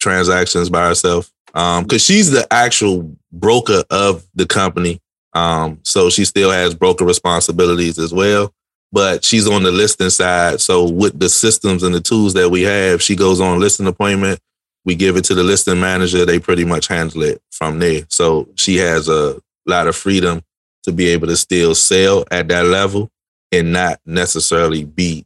[0.00, 5.00] transactions by herself um because she's the actual broker of the company
[5.32, 8.52] um so she still has broker responsibilities as well
[8.92, 12.62] but she's on the listing side so with the systems and the tools that we
[12.62, 14.38] have she goes on listing appointment
[14.84, 18.48] we give it to the listing manager they pretty much handle it from there so
[18.56, 20.42] she has a lot of freedom
[20.82, 23.10] to be able to still sell at that level
[23.50, 25.24] and not necessarily be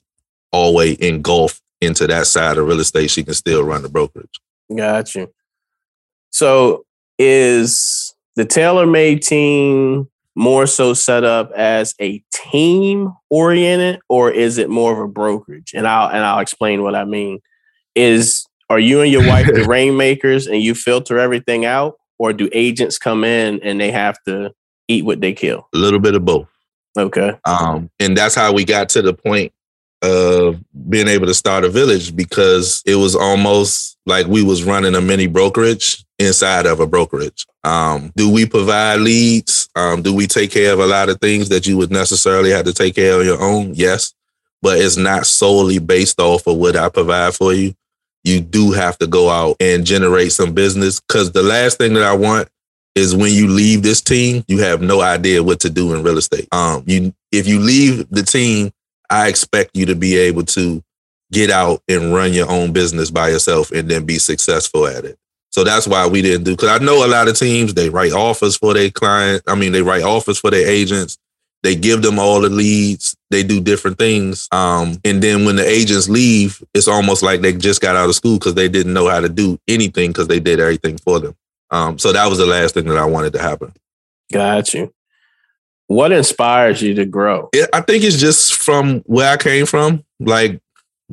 [0.52, 4.40] always engulfed into that side of real estate she can still run the brokerage
[4.76, 5.32] got you
[6.30, 6.84] so
[7.18, 14.70] is the TaylorMade team more so set up as a team oriented or is it
[14.70, 15.72] more of a brokerage?
[15.74, 17.40] And I'll and I'll explain what I mean.
[17.96, 22.48] Is are you and your wife the rainmakers and you filter everything out or do
[22.52, 24.52] agents come in and they have to
[24.88, 25.68] eat what they kill?
[25.74, 26.48] A little bit of both.
[26.96, 27.38] Okay.
[27.44, 29.52] Um, and that's how we got to the point
[30.02, 34.94] of being able to start a village because it was almost like we was running
[34.94, 37.46] a mini brokerage inside of a brokerage.
[37.64, 39.68] Um, do we provide leads?
[39.74, 42.64] Um, do we take care of a lot of things that you would necessarily have
[42.64, 43.74] to take care of your own?
[43.74, 44.14] Yes,
[44.62, 47.74] but it's not solely based off of what I provide for you.
[48.24, 52.02] You do have to go out and generate some business because the last thing that
[52.02, 52.48] I want
[52.94, 56.18] is when you leave this team, you have no idea what to do in real
[56.18, 56.48] estate.
[56.52, 58.72] Um, you if you leave the team,
[59.10, 60.82] I expect you to be able to
[61.30, 65.18] get out and run your own business by yourself and then be successful at it.
[65.50, 68.12] So that's why we didn't do because I know a lot of teams they write
[68.12, 69.42] offers for their client.
[69.46, 71.18] I mean, they write offers for their agents.
[71.62, 73.16] They give them all the leads.
[73.30, 74.48] They do different things.
[74.52, 78.14] Um, and then when the agents leave, it's almost like they just got out of
[78.14, 81.34] school because they didn't know how to do anything because they did everything for them.
[81.70, 83.72] Um, so that was the last thing that I wanted to happen.
[84.32, 84.92] Got you.
[85.88, 87.48] What inspires you to grow?
[87.52, 90.60] It, I think it's just from where I came from, like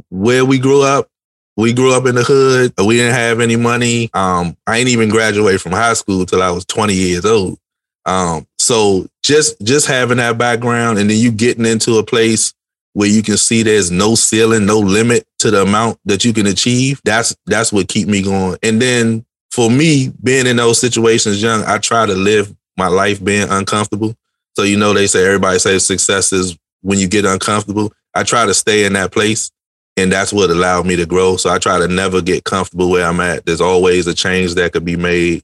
[0.10, 1.10] where we grew up
[1.58, 2.74] we grew up in the hood.
[2.86, 4.10] We didn't have any money.
[4.14, 7.58] Um, I ain't even graduate from high school till I was 20 years old.
[8.06, 12.54] Um, so just just having that background and then you getting into a place
[12.94, 16.48] where you can see there's no ceiling, no limit to the amount that you can
[16.48, 17.02] achieve.
[17.04, 18.58] That's that's what keep me going.
[18.64, 23.24] And then for me, being in those situations young, I try to live my life
[23.24, 24.16] being uncomfortable.
[24.56, 27.92] So you know they say everybody says success is when you get uncomfortable.
[28.14, 29.52] I try to stay in that place
[29.98, 31.38] and that's what allowed me to grow.
[31.38, 33.46] So I try to never get comfortable where I'm at.
[33.46, 35.44] There's always a change that could be made,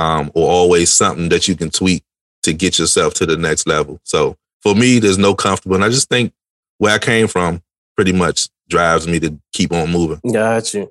[0.00, 2.02] um, or always something that you can tweak
[2.42, 4.00] to get yourself to the next level.
[4.02, 6.32] So for me, there's no comfortable, and I just think
[6.78, 7.62] where I came from
[7.96, 10.20] pretty much drives me to keep on moving.
[10.32, 10.90] Got you.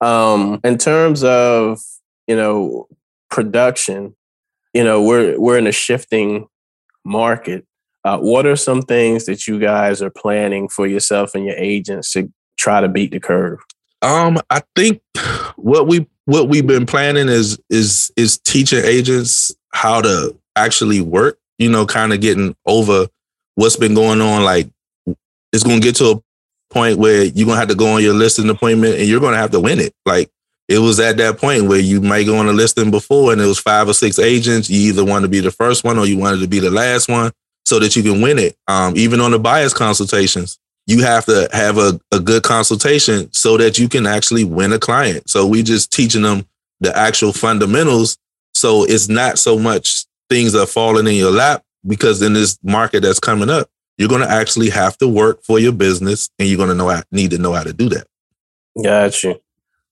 [0.00, 1.80] Um, in terms of
[2.28, 2.86] you know
[3.28, 4.14] production,
[4.72, 6.46] you know we're we're in a shifting
[7.04, 7.66] market.
[8.04, 12.12] Uh, what are some things that you guys are planning for yourself and your agents
[12.12, 13.58] to try to beat the curve?
[14.02, 15.02] Um, I think
[15.56, 21.38] what we what we've been planning is is is teaching agents how to actually work.
[21.58, 23.08] You know, kind of getting over
[23.56, 24.44] what's been going on.
[24.44, 24.70] Like,
[25.52, 26.22] it's going to get to a
[26.72, 29.32] point where you're going to have to go on your listing appointment and you're going
[29.32, 29.92] to have to win it.
[30.06, 30.30] Like,
[30.68, 33.46] it was at that point where you might go on a listing before and it
[33.46, 34.70] was five or six agents.
[34.70, 37.08] You either want to be the first one or you wanted to be the last
[37.08, 37.32] one
[37.64, 38.56] so that you can win it.
[38.68, 43.58] Um, even on the buyer's consultations, you have to have a, a good consultation so
[43.58, 45.28] that you can actually win a client.
[45.28, 46.46] So we just teaching them
[46.80, 48.16] the actual fundamentals.
[48.54, 53.02] So it's not so much things are falling in your lap because in this market
[53.02, 56.56] that's coming up, you're going to actually have to work for your business and you're
[56.56, 58.06] going to know need to know how to do that.
[58.82, 59.38] Got you.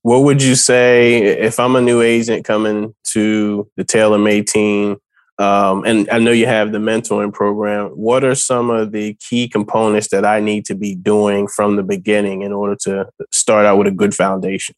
[0.01, 4.97] What would you say if I'm a new agent coming to the TaylorMade team?
[5.39, 7.89] Um, and I know you have the mentoring program.
[7.91, 11.83] What are some of the key components that I need to be doing from the
[11.83, 14.75] beginning in order to start out with a good foundation?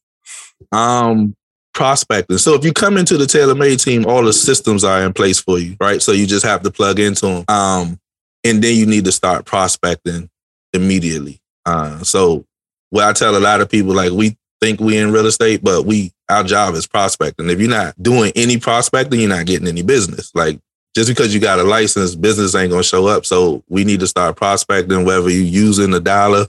[0.71, 1.35] Um,
[1.73, 2.37] prospecting.
[2.39, 5.59] So if you come into the TaylorMade team, all the systems are in place for
[5.59, 6.01] you, right?
[6.01, 7.45] So you just have to plug into them.
[7.47, 7.99] Um,
[8.43, 10.29] and then you need to start prospecting
[10.73, 11.39] immediately.
[11.65, 12.45] Uh, so
[12.89, 15.85] what I tell a lot of people, like we think we in real estate, but
[15.85, 17.49] we our job is prospecting.
[17.49, 20.33] If you're not doing any prospecting, you're not getting any business.
[20.35, 20.59] Like
[20.95, 23.25] just because you got a license, business ain't gonna show up.
[23.25, 26.47] So we need to start prospecting, whether you're using the dialer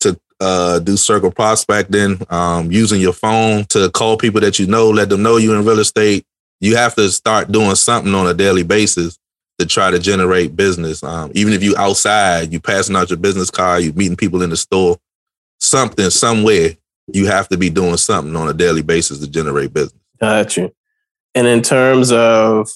[0.00, 4.90] to uh, do circle prospecting, um, using your phone to call people that you know,
[4.90, 6.24] let them know you're in real estate.
[6.60, 9.18] You have to start doing something on a daily basis
[9.58, 11.02] to try to generate business.
[11.02, 14.50] Um, even if you outside, you passing out your business card, you meeting people in
[14.50, 14.98] the store,
[15.60, 16.76] something somewhere
[17.08, 20.00] you have to be doing something on a daily basis to generate business.
[20.20, 20.74] Got you.
[21.34, 22.70] And in terms of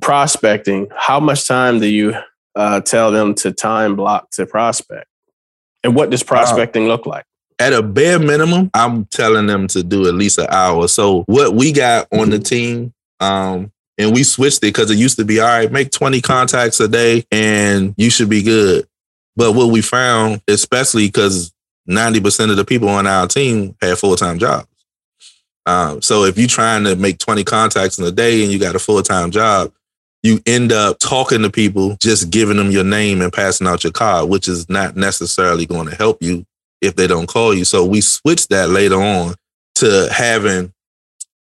[0.00, 2.14] prospecting, how much time do you
[2.54, 5.08] uh, tell them to time block to prospect?
[5.82, 7.24] And what does prospecting look like?
[7.58, 10.88] At a bare minimum, I'm telling them to do at least an hour.
[10.88, 15.16] So what we got on the team, um, and we switched it because it used
[15.16, 18.86] to be all right, make 20 contacts a day and you should be good.
[19.36, 21.52] But what we found, especially because
[21.88, 24.66] 90% of the people on our team had full time jobs.
[25.66, 28.76] Um, so if you're trying to make 20 contacts in a day and you got
[28.76, 29.72] a full time job,
[30.22, 33.92] you end up talking to people, just giving them your name and passing out your
[33.92, 36.44] card, which is not necessarily going to help you
[36.80, 37.64] if they don't call you.
[37.64, 39.34] So we switched that later on
[39.76, 40.72] to having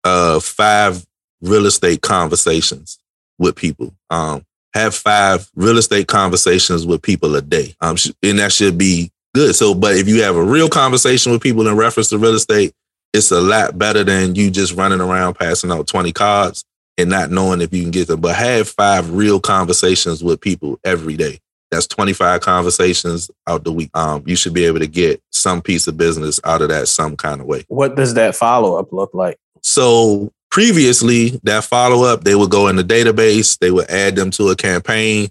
[0.04, 1.06] uh, five
[1.42, 3.00] real estate conversations
[3.38, 3.94] with people.
[4.10, 7.76] Um, have five real estate conversations with people a day.
[7.80, 9.56] Um, and that should be good.
[9.56, 12.74] So, but if you have a real conversation with people in reference to real estate,
[13.14, 16.66] it's a lot better than you just running around passing out 20 cards
[16.98, 18.22] and not knowing if you can get them.
[18.22, 21.40] But have five real conversations with people every day.
[21.72, 23.90] That's 25 conversations out the week.
[23.96, 27.16] Um, you should be able to get some piece of business out of that some
[27.16, 27.66] kind of way.
[27.68, 29.38] What does that follow up look like?
[29.62, 34.30] So previously, that follow up, they would go in the database, they would add them
[34.32, 35.30] to a campaign,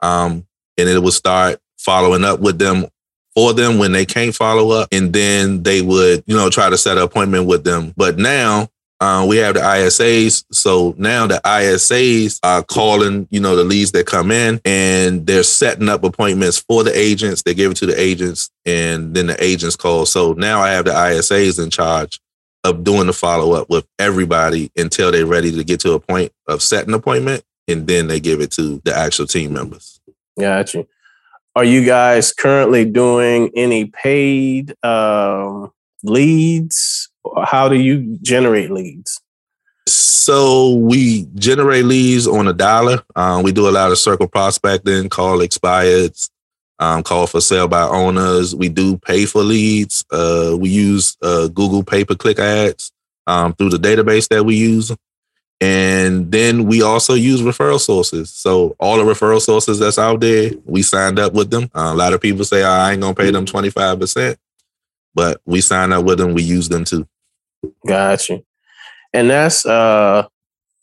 [0.00, 0.44] um,
[0.76, 2.86] and it would start following up with them
[3.34, 4.88] for them when they can't follow up.
[4.92, 7.92] And then they would, you know, try to set an appointment with them.
[7.96, 8.68] But now
[9.00, 10.44] uh, we have the ISAs.
[10.52, 15.42] So now the ISAs are calling, you know, the leads that come in and they're
[15.42, 17.42] setting up appointments for the agents.
[17.42, 20.06] They give it to the agents and then the agents call.
[20.06, 22.20] So now I have the ISAs in charge
[22.62, 26.32] of doing the follow up with everybody until they're ready to get to a point
[26.48, 27.44] of setting appointment.
[27.68, 30.00] And then they give it to the actual team members.
[30.38, 30.86] Got you.
[31.56, 35.70] Are you guys currently doing any paid um,
[36.02, 37.08] leads?
[37.44, 39.20] How do you generate leads?
[39.86, 43.02] So we generate leads on a dialer.
[43.14, 46.28] Um, we do a lot of circle prospecting, call expireds,
[46.80, 48.52] um, call for sale by owners.
[48.56, 50.04] We do pay for leads.
[50.10, 52.90] Uh, we use uh, Google pay per click ads
[53.28, 54.90] um, through the database that we use.
[55.60, 58.30] And then we also use referral sources.
[58.30, 61.70] So all the referral sources that's out there, we signed up with them.
[61.74, 64.36] Uh, a lot of people say, oh, I ain't gonna pay them 25%,
[65.14, 67.06] but we sign up with them, we use them too.
[67.86, 68.42] Gotcha.
[69.12, 70.26] And that's uh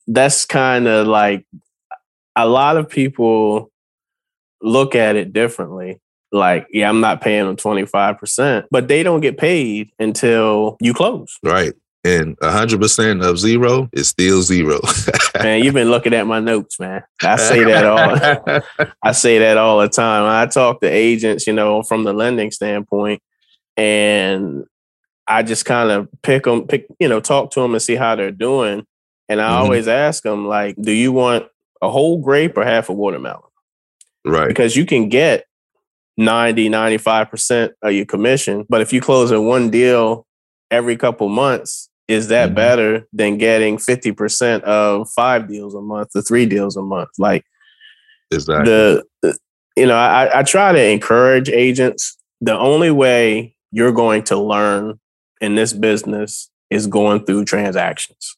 [0.07, 1.45] that's kind of like
[2.35, 3.71] a lot of people
[4.61, 5.99] look at it differently.
[6.31, 11.37] Like, yeah, I'm not paying them 25%, but they don't get paid until you close.
[11.43, 11.73] Right.
[12.03, 14.79] And 100% of zero is still zero.
[15.43, 17.03] man, you've been looking at my notes, man.
[17.21, 18.61] I say that all
[19.03, 20.23] I say that all the time.
[20.25, 23.21] I talk to agents, you know, from the lending standpoint,
[23.77, 24.65] and
[25.27, 28.15] I just kind of pick them, pick, you know, talk to them and see how
[28.15, 28.85] they're doing.
[29.29, 29.63] And I mm-hmm.
[29.63, 31.45] always ask them, like, do you want
[31.83, 33.43] a whole grape or half a watermelon?
[34.25, 34.47] Right.
[34.47, 35.45] Because you can get
[36.17, 38.65] 90, 95% of your commission.
[38.67, 40.25] But if you close in one deal
[40.69, 42.55] every couple months, is that mm-hmm.
[42.55, 47.09] better than getting 50% of five deals a month or three deals a month?
[47.17, 47.45] Like,
[48.31, 48.65] exactly.
[48.65, 49.37] the, the
[49.77, 52.17] you know, I, I try to encourage agents.
[52.41, 54.99] The only way you're going to learn
[55.39, 58.37] in this business is going through transactions.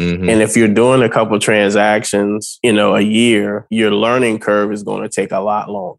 [0.00, 0.28] Mm-hmm.
[0.28, 4.82] And if you're doing a couple transactions, you know, a year, your learning curve is
[4.82, 5.98] going to take a lot longer.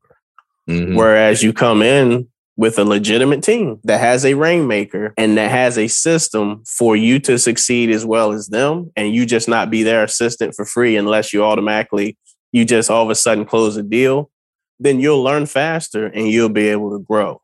[0.70, 0.96] Mm-hmm.
[0.96, 5.78] Whereas you come in with a legitimate team that has a rainmaker and that has
[5.78, 9.84] a system for you to succeed as well as them, and you just not be
[9.84, 12.18] their assistant for free unless you automatically
[12.54, 14.30] you just all of a sudden close a deal,
[14.80, 17.42] then you'll learn faster and you'll be able to grow.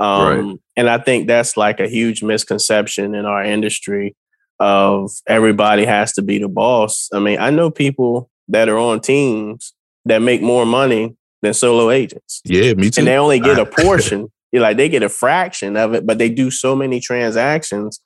[0.00, 0.58] Um, right.
[0.76, 4.16] And I think that's like a huge misconception in our industry
[4.58, 7.08] of everybody has to be the boss.
[7.12, 9.74] I mean, I know people that are on teams
[10.06, 12.40] that make more money than solo agents.
[12.44, 13.00] Yeah, me too.
[13.00, 14.32] And they only get a portion.
[14.52, 18.00] You like they get a fraction of it, but they do so many transactions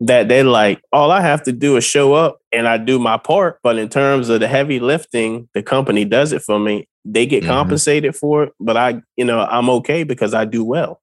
[0.00, 3.16] that they're like, all I have to do is show up and I do my
[3.16, 3.60] part.
[3.62, 6.88] But in terms of the heavy lifting, the company does it for me.
[7.04, 7.52] They get mm-hmm.
[7.52, 11.00] compensated for it, but I, you know, I'm okay because I do well.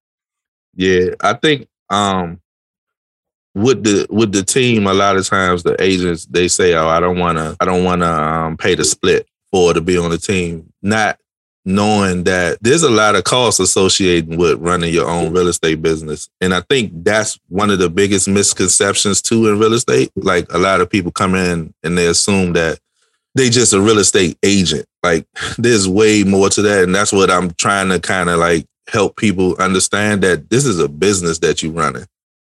[0.76, 2.40] Yeah, I think um
[3.56, 7.00] with the with the team, a lot of times the agents they say, "Oh, I
[7.00, 10.10] don't want to, I don't want to um, pay the split for to be on
[10.10, 11.20] the team," not
[11.66, 16.30] knowing that there's a lot of costs associated with running your own real estate business.
[16.42, 20.12] And I think that's one of the biggest misconceptions too in real estate.
[20.16, 22.80] Like a lot of people come in and they assume that
[23.36, 24.86] they just a real estate agent.
[25.04, 25.26] Like
[25.58, 26.84] there's way more to that.
[26.84, 30.80] And that's what I'm trying to kind of like help people understand that this is
[30.80, 32.06] a business that you're running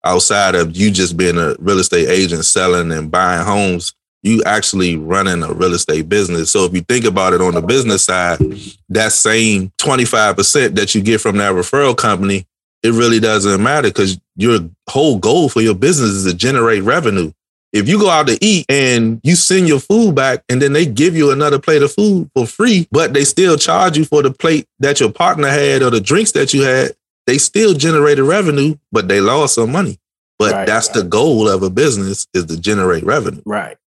[0.05, 3.93] outside of you just being a real estate agent selling and buying homes
[4.23, 7.61] you actually running a real estate business so if you think about it on the
[7.61, 8.39] business side
[8.89, 12.45] that same 25% that you get from that referral company
[12.81, 14.59] it really doesn't matter because your
[14.89, 17.31] whole goal for your business is to generate revenue
[17.71, 20.85] if you go out to eat and you send your food back and then they
[20.85, 24.31] give you another plate of food for free, but they still charge you for the
[24.31, 26.95] plate that your partner had or the drinks that you had,
[27.27, 29.99] they still generated revenue, but they lost some money.
[30.39, 30.95] But right, that's right.
[30.95, 33.41] the goal of a business is to generate revenue.
[33.45, 33.77] Right.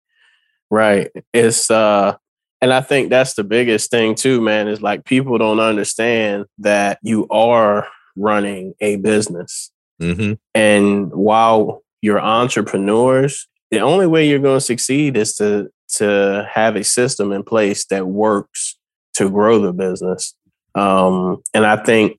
[0.72, 1.10] Right.
[1.34, 2.16] It's uh
[2.62, 6.98] and I think that's the biggest thing too, man, is like people don't understand that
[7.02, 9.70] you are running a business.
[10.00, 10.34] Mm-hmm.
[10.54, 16.76] And while you're entrepreneurs, the only way you're going to succeed is to to have
[16.76, 18.78] a system in place that works
[19.16, 20.34] to grow the business.
[20.74, 22.18] Um, and I think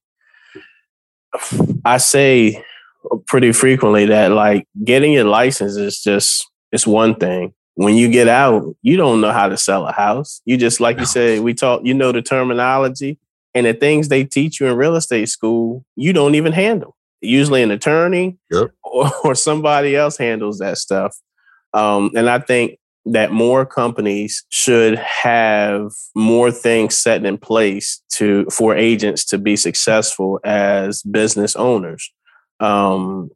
[1.83, 2.63] I say
[3.25, 7.55] pretty frequently that like getting your license is just it's one thing.
[7.75, 10.41] When you get out, you don't know how to sell a house.
[10.45, 13.17] You just like you said, we talk, you know the terminology
[13.55, 16.95] and the things they teach you in real estate school, you don't even handle.
[17.21, 18.71] Usually an attorney yep.
[18.83, 21.17] or, or somebody else handles that stuff.
[21.73, 28.45] Um, and I think that more companies should have more things set in place to
[28.45, 32.13] for agents to be successful as business owners
[32.63, 33.29] um,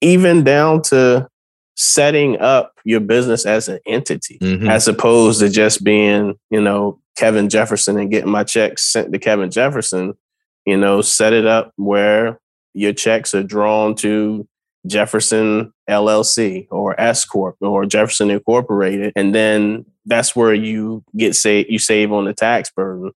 [0.00, 1.28] even down to
[1.80, 4.68] setting up your business as an entity mm-hmm.
[4.68, 9.18] as opposed to just being, you know, Kevin Jefferson and getting my checks sent to
[9.18, 10.12] Kevin Jefferson,
[10.66, 12.38] you know, set it up where
[12.74, 14.46] your checks are drawn to
[14.86, 19.14] Jefferson LLC or S Corp or Jefferson Incorporated.
[19.16, 23.12] And then that's where you get say you save on the tax burden.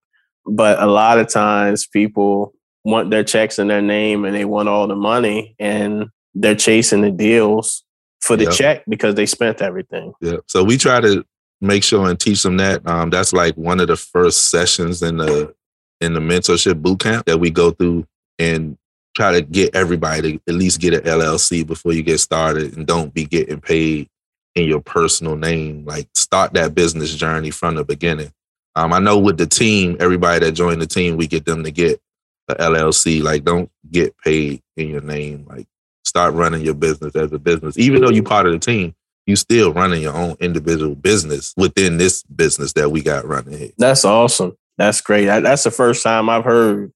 [0.47, 4.71] But a lot of times people want their checks in their name and they want
[4.71, 7.84] all the money and they're chasing the deals
[8.25, 8.53] for the yep.
[8.53, 10.15] check because they spent everything.
[10.21, 10.39] Yeah.
[10.47, 11.25] So we try to
[11.61, 12.87] make sure and teach them that.
[12.89, 15.55] Um, that's like one of the first sessions in the
[16.01, 18.07] in the mentorship boot camp that we go through
[18.39, 18.77] and
[19.15, 22.87] try to get everybody to at least get an LLC before you get started and
[22.87, 24.09] don't be getting paid
[24.55, 25.85] in your personal name.
[25.85, 28.33] Like start that business journey from the beginning.
[28.75, 31.71] Um, I know with the team, everybody that joined the team, we get them to
[31.71, 32.01] get
[32.49, 33.23] a LLC.
[33.23, 35.47] Like don't get paid in your name.
[35.49, 35.69] Like
[36.05, 37.79] start running your business as a business.
[37.79, 38.95] Even though you're part of the team,
[39.27, 43.71] you still running your own individual business within this business that we got running here.
[43.79, 44.57] That's awesome.
[44.77, 45.27] That's great.
[45.27, 46.93] That's the first time I've heard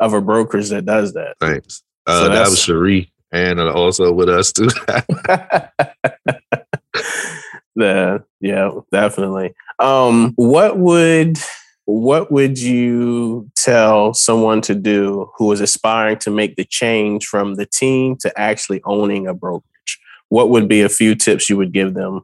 [0.00, 1.36] of a brokerage that does that.
[1.40, 1.82] Thanks.
[2.06, 4.68] Uh, so that was Cherie and also with us too.
[7.76, 9.54] yeah, yeah, definitely.
[9.78, 11.38] Um, what would
[11.86, 17.54] what would you tell someone to do who is aspiring to make the change from
[17.54, 20.00] the team to actually owning a brokerage?
[20.28, 22.22] What would be a few tips you would give them?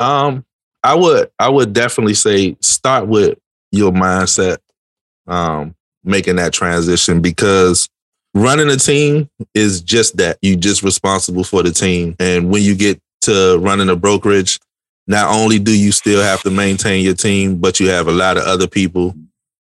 [0.00, 0.44] Um,
[0.82, 3.38] I would I would definitely say start with
[3.70, 4.58] your mindset.
[5.26, 7.88] Um, making that transition because
[8.34, 10.38] running a team is just that.
[10.42, 12.14] You're just responsible for the team.
[12.18, 14.60] And when you get to running a brokerage,
[15.06, 18.36] not only do you still have to maintain your team, but you have a lot
[18.36, 19.14] of other people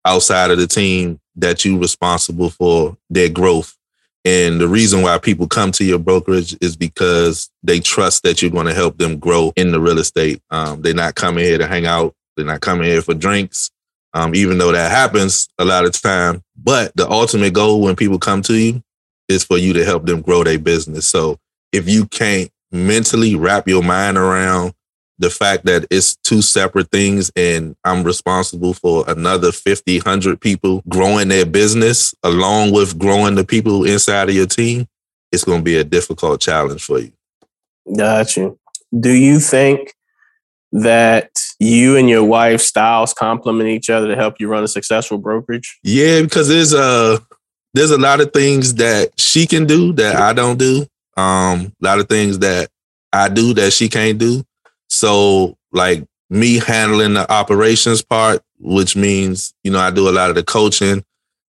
[0.04, 3.76] outside of the team that you're responsible for their growth.
[4.24, 8.50] And the reason why people come to your brokerage is because they trust that you're
[8.50, 10.42] going to help them grow in the real estate.
[10.50, 12.14] Um, they're not coming here to hang out.
[12.36, 13.70] They're not coming here for drinks
[14.14, 16.42] um, even though that happens a lot of time.
[16.56, 18.82] But the ultimate goal when people come to you
[19.28, 21.06] is for you to help them grow their business.
[21.06, 21.38] So
[21.72, 24.72] if you can't mentally wrap your mind around
[25.20, 30.82] the fact that it's two separate things and I'm responsible for another 50, 100 people
[30.88, 34.88] growing their business along with growing the people inside of your team,
[35.30, 37.12] it's going to be a difficult challenge for you.
[37.96, 38.58] Got you.
[38.98, 39.94] Do you think
[40.72, 45.18] that you and your wife styles complement each other to help you run a successful
[45.18, 45.78] brokerage?
[45.82, 47.20] Yeah, because there's a
[47.74, 50.86] there's a lot of things that she can do that I don't do.
[51.16, 52.68] Um, a lot of things that
[53.12, 54.44] I do that she can't do.
[54.90, 60.28] So like me handling the operations part, which means, you know, I do a lot
[60.30, 61.04] of the coaching.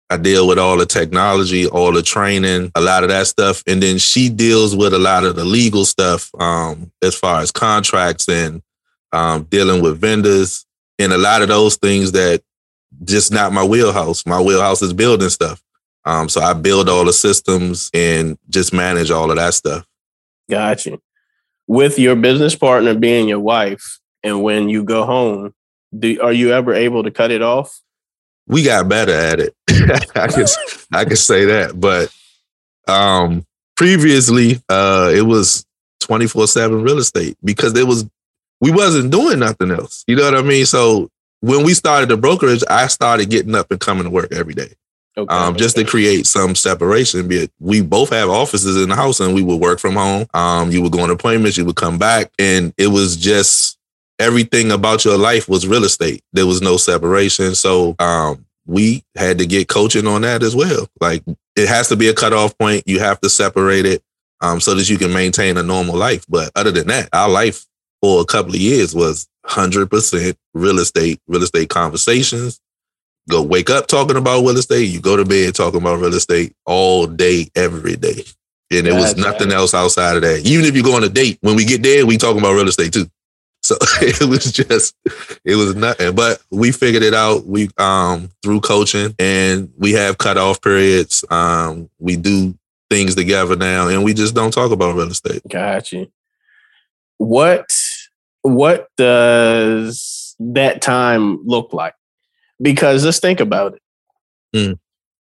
[0.09, 3.63] I deal with all the technology, all the training, a lot of that stuff.
[3.65, 7.51] And then she deals with a lot of the legal stuff um, as far as
[7.51, 8.61] contracts and
[9.13, 10.65] um, dealing with vendors,
[10.99, 12.41] and a lot of those things that
[13.03, 14.25] just not my wheelhouse.
[14.25, 15.61] My wheelhouse is building stuff.
[16.05, 19.85] Um, so I build all the systems and just manage all of that stuff.
[20.49, 21.01] Got you.
[21.71, 25.53] With your business partner being your wife, and when you go home,
[25.97, 27.79] do are you ever able to cut it off?
[28.45, 29.55] We got better at it.
[30.13, 30.45] I can
[30.91, 32.13] I can say that, but
[32.93, 33.45] um,
[33.77, 35.65] previously uh, it was
[36.01, 38.05] twenty four seven real estate because there was
[38.59, 40.03] we wasn't doing nothing else.
[40.07, 40.65] You know what I mean?
[40.65, 41.09] So
[41.39, 44.73] when we started the brokerage, I started getting up and coming to work every day.
[45.17, 47.27] Okay, um, just to create some separation.
[47.27, 50.25] Be it, we both have offices in the house and we would work from home.
[50.33, 53.77] Um, you would go on appointments, you would come back, and it was just
[54.19, 56.23] everything about your life was real estate.
[56.31, 57.55] There was no separation.
[57.55, 60.87] So um, we had to get coaching on that as well.
[61.01, 61.23] Like
[61.55, 62.83] it has to be a cutoff point.
[62.85, 64.01] You have to separate it
[64.39, 66.25] um, so that you can maintain a normal life.
[66.29, 67.65] But other than that, our life
[68.01, 72.61] for a couple of years was 100% real estate, real estate conversations.
[73.29, 74.89] Go wake up talking about real estate.
[74.89, 78.23] You go to bed talking about real estate all day, every day.
[78.71, 79.57] And there was nothing right.
[79.57, 80.45] else outside of that.
[80.45, 82.67] Even if you go on a date, when we get there, we talking about real
[82.67, 83.09] estate too.
[83.61, 84.95] So it was just,
[85.45, 86.15] it was nothing.
[86.15, 87.45] But we figured it out.
[87.45, 91.23] We um through coaching, and we have cutoff periods.
[91.29, 92.57] Um, we do
[92.89, 95.41] things together now, and we just don't talk about real estate.
[95.47, 96.11] Got you.
[97.17, 97.71] What
[98.41, 101.93] what does that time look like?
[102.61, 103.81] Because let's think about it.
[104.55, 104.79] Mm.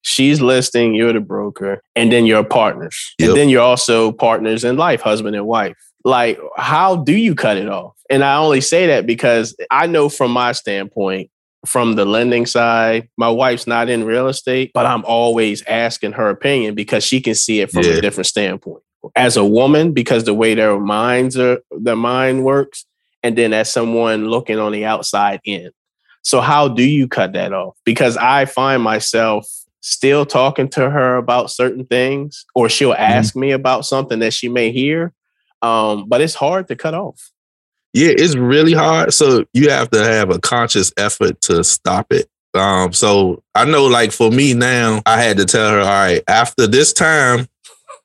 [0.02, 3.16] She's listing, you're the broker, and then you're partners.
[3.20, 3.30] Yep.
[3.30, 5.78] And then you're also partners in life, husband and wife.
[6.04, 7.96] Like, how do you cut it off?
[8.10, 11.30] And I only say that because I know from my standpoint,
[11.66, 16.30] from the lending side, my wife's not in real estate, but I'm always asking her
[16.30, 17.92] opinion because she can see it from yeah.
[17.92, 18.84] a different standpoint.
[19.16, 22.86] As a woman, because the way their minds are, their mind works,
[23.22, 25.72] and then as someone looking on the outside in.
[26.24, 27.78] So how do you cut that off?
[27.86, 29.48] Because I find myself
[29.82, 33.02] still talking to her about certain things, or she'll mm-hmm.
[33.02, 33.42] ask mm-hmm.
[33.42, 35.14] me about something that she may hear.
[35.62, 37.32] Um, but it's hard to cut off.
[37.94, 39.14] Yeah, it's really hard.
[39.14, 42.28] So you have to have a conscious effort to stop it.
[42.56, 46.24] Um, so I know like for me now, I had to tell her, all right,
[46.28, 47.48] after this time,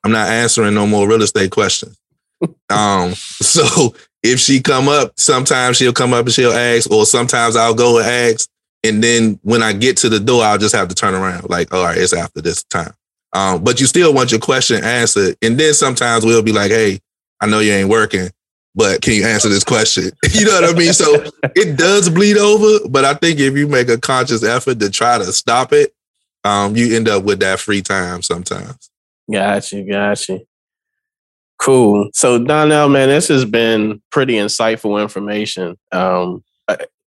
[0.03, 1.97] I'm not answering no more real estate questions.
[2.69, 7.55] um, so if she come up, sometimes she'll come up and she'll ask, or sometimes
[7.55, 8.49] I'll go and ask.
[8.83, 11.49] And then when I get to the door, I'll just have to turn around.
[11.49, 12.93] Like, all right, it's after this time.
[13.33, 15.35] Um, but you still want your question answered.
[15.41, 16.99] And then sometimes we'll be like, hey,
[17.41, 18.29] I know you ain't working,
[18.75, 20.11] but can you answer this question?
[20.31, 20.93] you know what I mean?
[20.93, 24.89] So it does bleed over, but I think if you make a conscious effort to
[24.89, 25.93] try to stop it,
[26.43, 28.89] um, you end up with that free time sometimes.
[29.31, 30.45] Got you, got you.
[31.59, 32.09] Cool.
[32.13, 35.77] So Donnell, man, this has been pretty insightful information.
[35.91, 36.43] Um,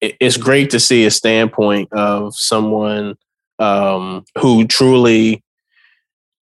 [0.00, 3.16] it's great to see a standpoint of someone
[3.58, 5.42] um, who truly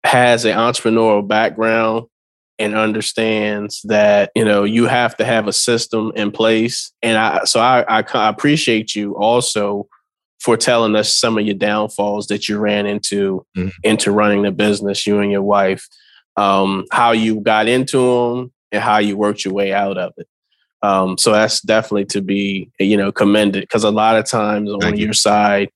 [0.04, 2.06] has an entrepreneurial background
[2.58, 7.44] and understands that you know you have to have a system in place and i
[7.44, 9.88] so i, I appreciate you also
[10.38, 13.68] for telling us some of your downfalls that you ran into mm-hmm.
[13.82, 15.86] into running the business you and your wife
[16.36, 20.28] um, how you got into them and how you worked your way out of it
[20.82, 24.84] um, so that's definitely to be you know commended because a lot of times Thank
[24.84, 25.06] on you.
[25.06, 25.70] your side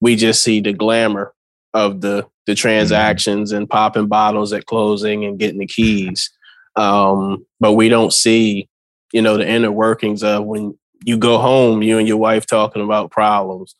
[0.00, 1.34] we just see the glamour
[1.74, 2.60] of the the mm-hmm.
[2.60, 3.58] transactions mm-hmm.
[3.58, 6.30] and popping bottles at closing and getting the keys.
[6.76, 8.68] Um, but we don't see,
[9.12, 12.82] you know, the inner workings of when you go home, you and your wife talking
[12.82, 13.74] about problems.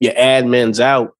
[0.00, 1.15] Your admin's out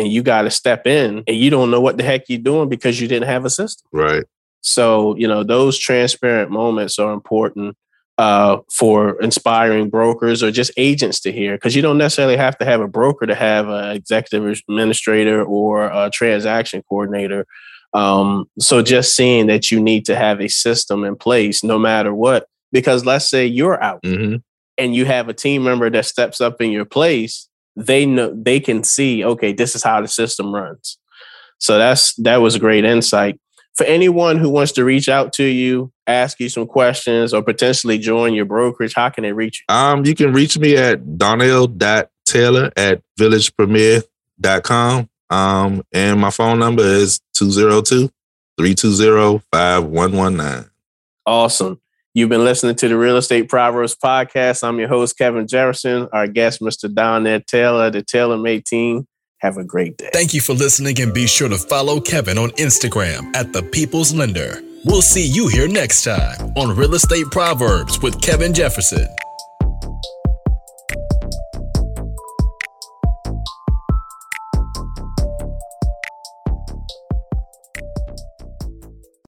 [0.00, 2.68] and you got to step in and you don't know what the heck you're doing
[2.68, 3.86] because you didn't have a system.
[3.92, 4.24] Right.
[4.62, 7.76] So, you know, those transparent moments are important
[8.18, 12.64] uh, for inspiring brokers or just agents to hear because you don't necessarily have to
[12.64, 17.46] have a broker to have an executive administrator or a transaction coordinator.
[17.92, 22.14] Um, so just seeing that you need to have a system in place no matter
[22.14, 24.36] what, because let's say you're out mm-hmm.
[24.78, 28.60] and you have a team member that steps up in your place, they know they
[28.60, 30.98] can see, okay, this is how the system runs.
[31.58, 33.38] So that's that was great insight
[33.80, 37.96] for anyone who wants to reach out to you, ask you some questions, or potentially
[37.96, 39.74] join your brokerage, how can they reach you?
[39.74, 45.08] Um, you can reach me at Donnell.Taylor at villagepremier.com.
[45.30, 48.10] Um, and my phone number is 202
[48.58, 50.70] 320 5119.
[51.24, 51.80] Awesome.
[52.12, 54.66] You've been listening to the Real Estate Proverbs podcast.
[54.66, 56.08] I'm your host, Kevin Jefferson.
[56.12, 56.92] Our guest, Mr.
[56.92, 59.06] Donnell Taylor, the Taylor Made team.
[59.38, 60.10] Have a great day.
[60.12, 64.12] Thank you for listening and be sure to follow Kevin on Instagram at The People's
[64.12, 64.60] Lender.
[64.84, 69.06] We'll see you here next time on Real Estate Proverbs with Kevin Jefferson.